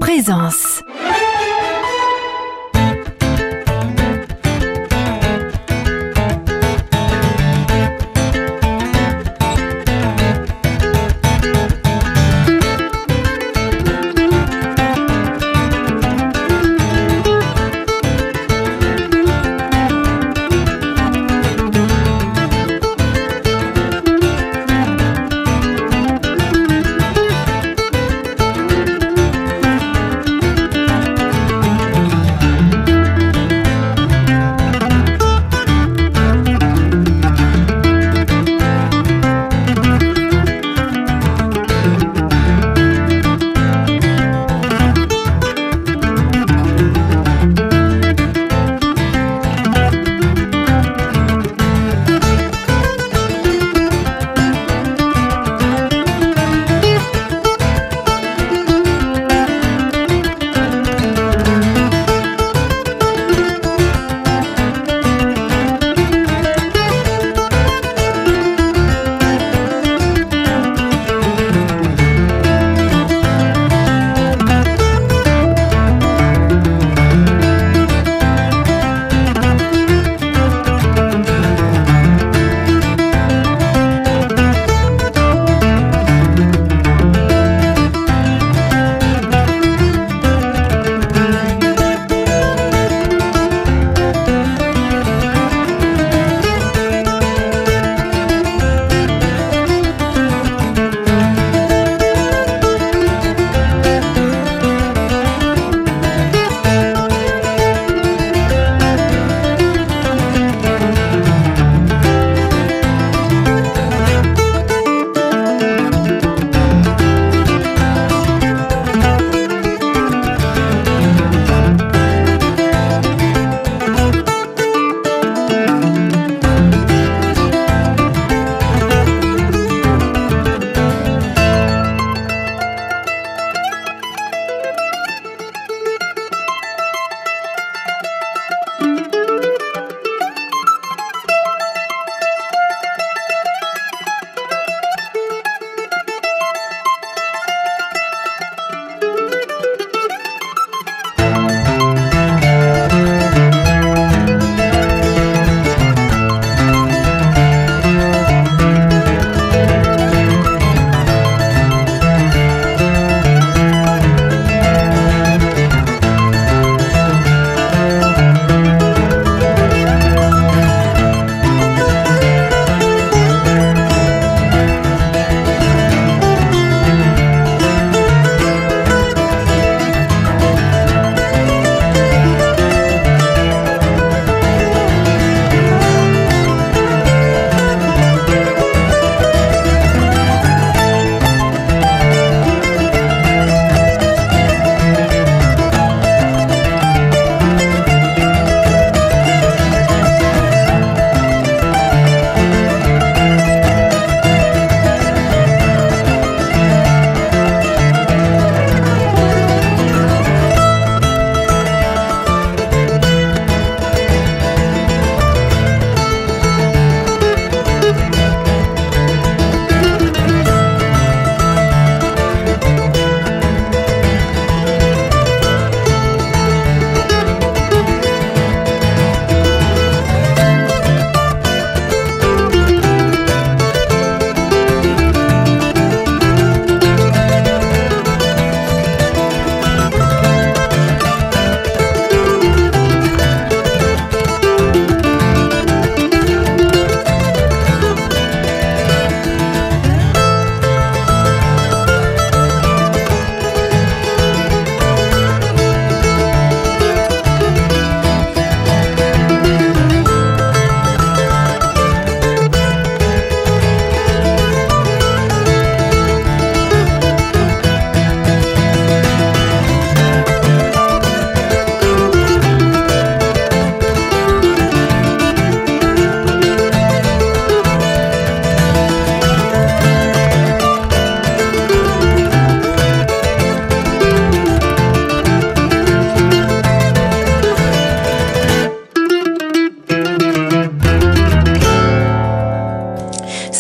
Présence. 0.01 0.83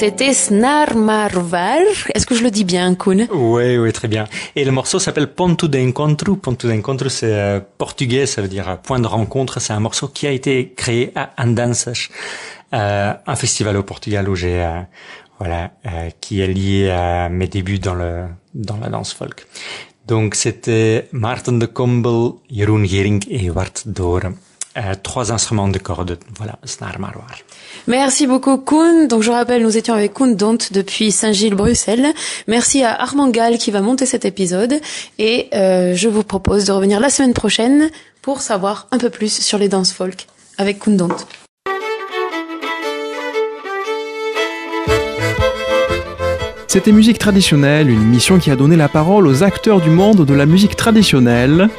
C'était 0.06 0.34
Snarmarvar. 0.34 1.80
Est-ce 2.14 2.26
que 2.26 2.36
je 2.36 2.44
le 2.44 2.52
dis 2.52 2.62
bien, 2.62 2.94
Koen? 2.94 3.26
Oui, 3.28 3.76
oui, 3.76 3.92
très 3.92 4.06
bien. 4.06 4.26
Et 4.54 4.64
le 4.64 4.70
morceau 4.70 5.00
s'appelle 5.00 5.26
Ponto 5.26 5.66
de 5.66 5.80
Encontro. 5.80 6.36
Ponto 6.36 6.68
de 6.68 6.74
Encontro, 6.74 7.08
c'est 7.08 7.34
euh, 7.34 7.58
portugais, 7.76 8.24
ça 8.26 8.40
veut 8.40 8.46
dire 8.46 8.68
euh, 8.68 8.76
point 8.76 9.00
de 9.00 9.08
rencontre. 9.08 9.60
C'est 9.60 9.72
un 9.72 9.80
morceau 9.80 10.06
qui 10.06 10.28
a 10.28 10.30
été 10.30 10.72
créé 10.76 11.10
à 11.16 11.32
Andanças, 11.42 12.08
euh, 12.72 13.14
un 13.26 13.34
festival 13.34 13.76
au 13.76 13.82
Portugal 13.82 14.28
où 14.28 14.36
j'ai, 14.36 14.64
voilà, 15.40 15.72
qui 16.20 16.40
est 16.40 16.46
lié 16.46 16.88
à 16.88 17.28
mes 17.28 17.48
débuts 17.48 17.80
dans 17.80 17.94
le 17.94 18.26
dans 18.54 18.76
la 18.76 18.88
danse 18.88 19.12
folk. 19.12 19.44
Donc 20.06 20.36
c'était 20.36 21.08
Martin 21.10 21.54
de 21.54 21.66
Combel, 21.66 22.34
Jeroen 22.48 22.86
Gering 22.86 23.24
et 23.28 23.50
Wart 23.50 23.82
Doren. 23.86 24.36
Euh, 24.76 24.94
trois 25.02 25.32
instruments 25.32 25.68
de 25.68 25.78
cordes, 25.78 26.18
voilà, 26.36 26.58
Snarmarwar. 26.64 27.38
Merci 27.86 28.26
beaucoup 28.26 28.58
Koen. 28.58 29.08
Donc 29.08 29.22
je 29.22 29.30
rappelle, 29.30 29.62
nous 29.62 29.78
étions 29.78 29.94
avec 29.94 30.12
Koen 30.12 30.36
Dont 30.36 30.58
depuis 30.70 31.12
Saint-Gilles-Bruxelles. 31.12 32.12
Merci 32.46 32.84
à 32.84 33.00
Armand 33.00 33.28
Gall 33.28 33.56
qui 33.56 33.70
va 33.70 33.80
monter 33.80 34.04
cet 34.04 34.26
épisode. 34.26 34.74
Et 35.18 35.48
euh, 35.54 35.94
je 35.94 36.08
vous 36.08 36.24
propose 36.24 36.66
de 36.66 36.72
revenir 36.72 37.00
la 37.00 37.08
semaine 37.08 37.32
prochaine 37.32 37.88
pour 38.20 38.42
savoir 38.42 38.86
un 38.90 38.98
peu 38.98 39.08
plus 39.08 39.32
sur 39.32 39.56
les 39.56 39.68
danses 39.68 39.92
folk 39.92 40.26
avec 40.58 40.78
Koen 40.80 40.98
Dont. 40.98 41.16
C'était 46.68 46.92
Musique 46.92 47.18
traditionnelle, 47.18 47.88
une 47.88 48.02
émission 48.02 48.38
qui 48.38 48.50
a 48.50 48.56
donné 48.56 48.76
la 48.76 48.90
parole 48.90 49.26
aux 49.26 49.42
acteurs 49.42 49.80
du 49.80 49.88
monde 49.88 50.26
de 50.26 50.34
la 50.34 50.44
musique 50.44 50.76
traditionnelle. 50.76 51.70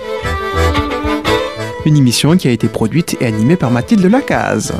Une 1.87 1.95
émission 1.95 2.35
qui 2.35 2.49
a 2.49 2.51
été 2.51 2.67
produite 2.67 3.15
et 3.21 3.25
animée 3.25 3.55
par 3.55 3.71
Mathilde 3.71 4.03
Lacaze. 4.03 4.73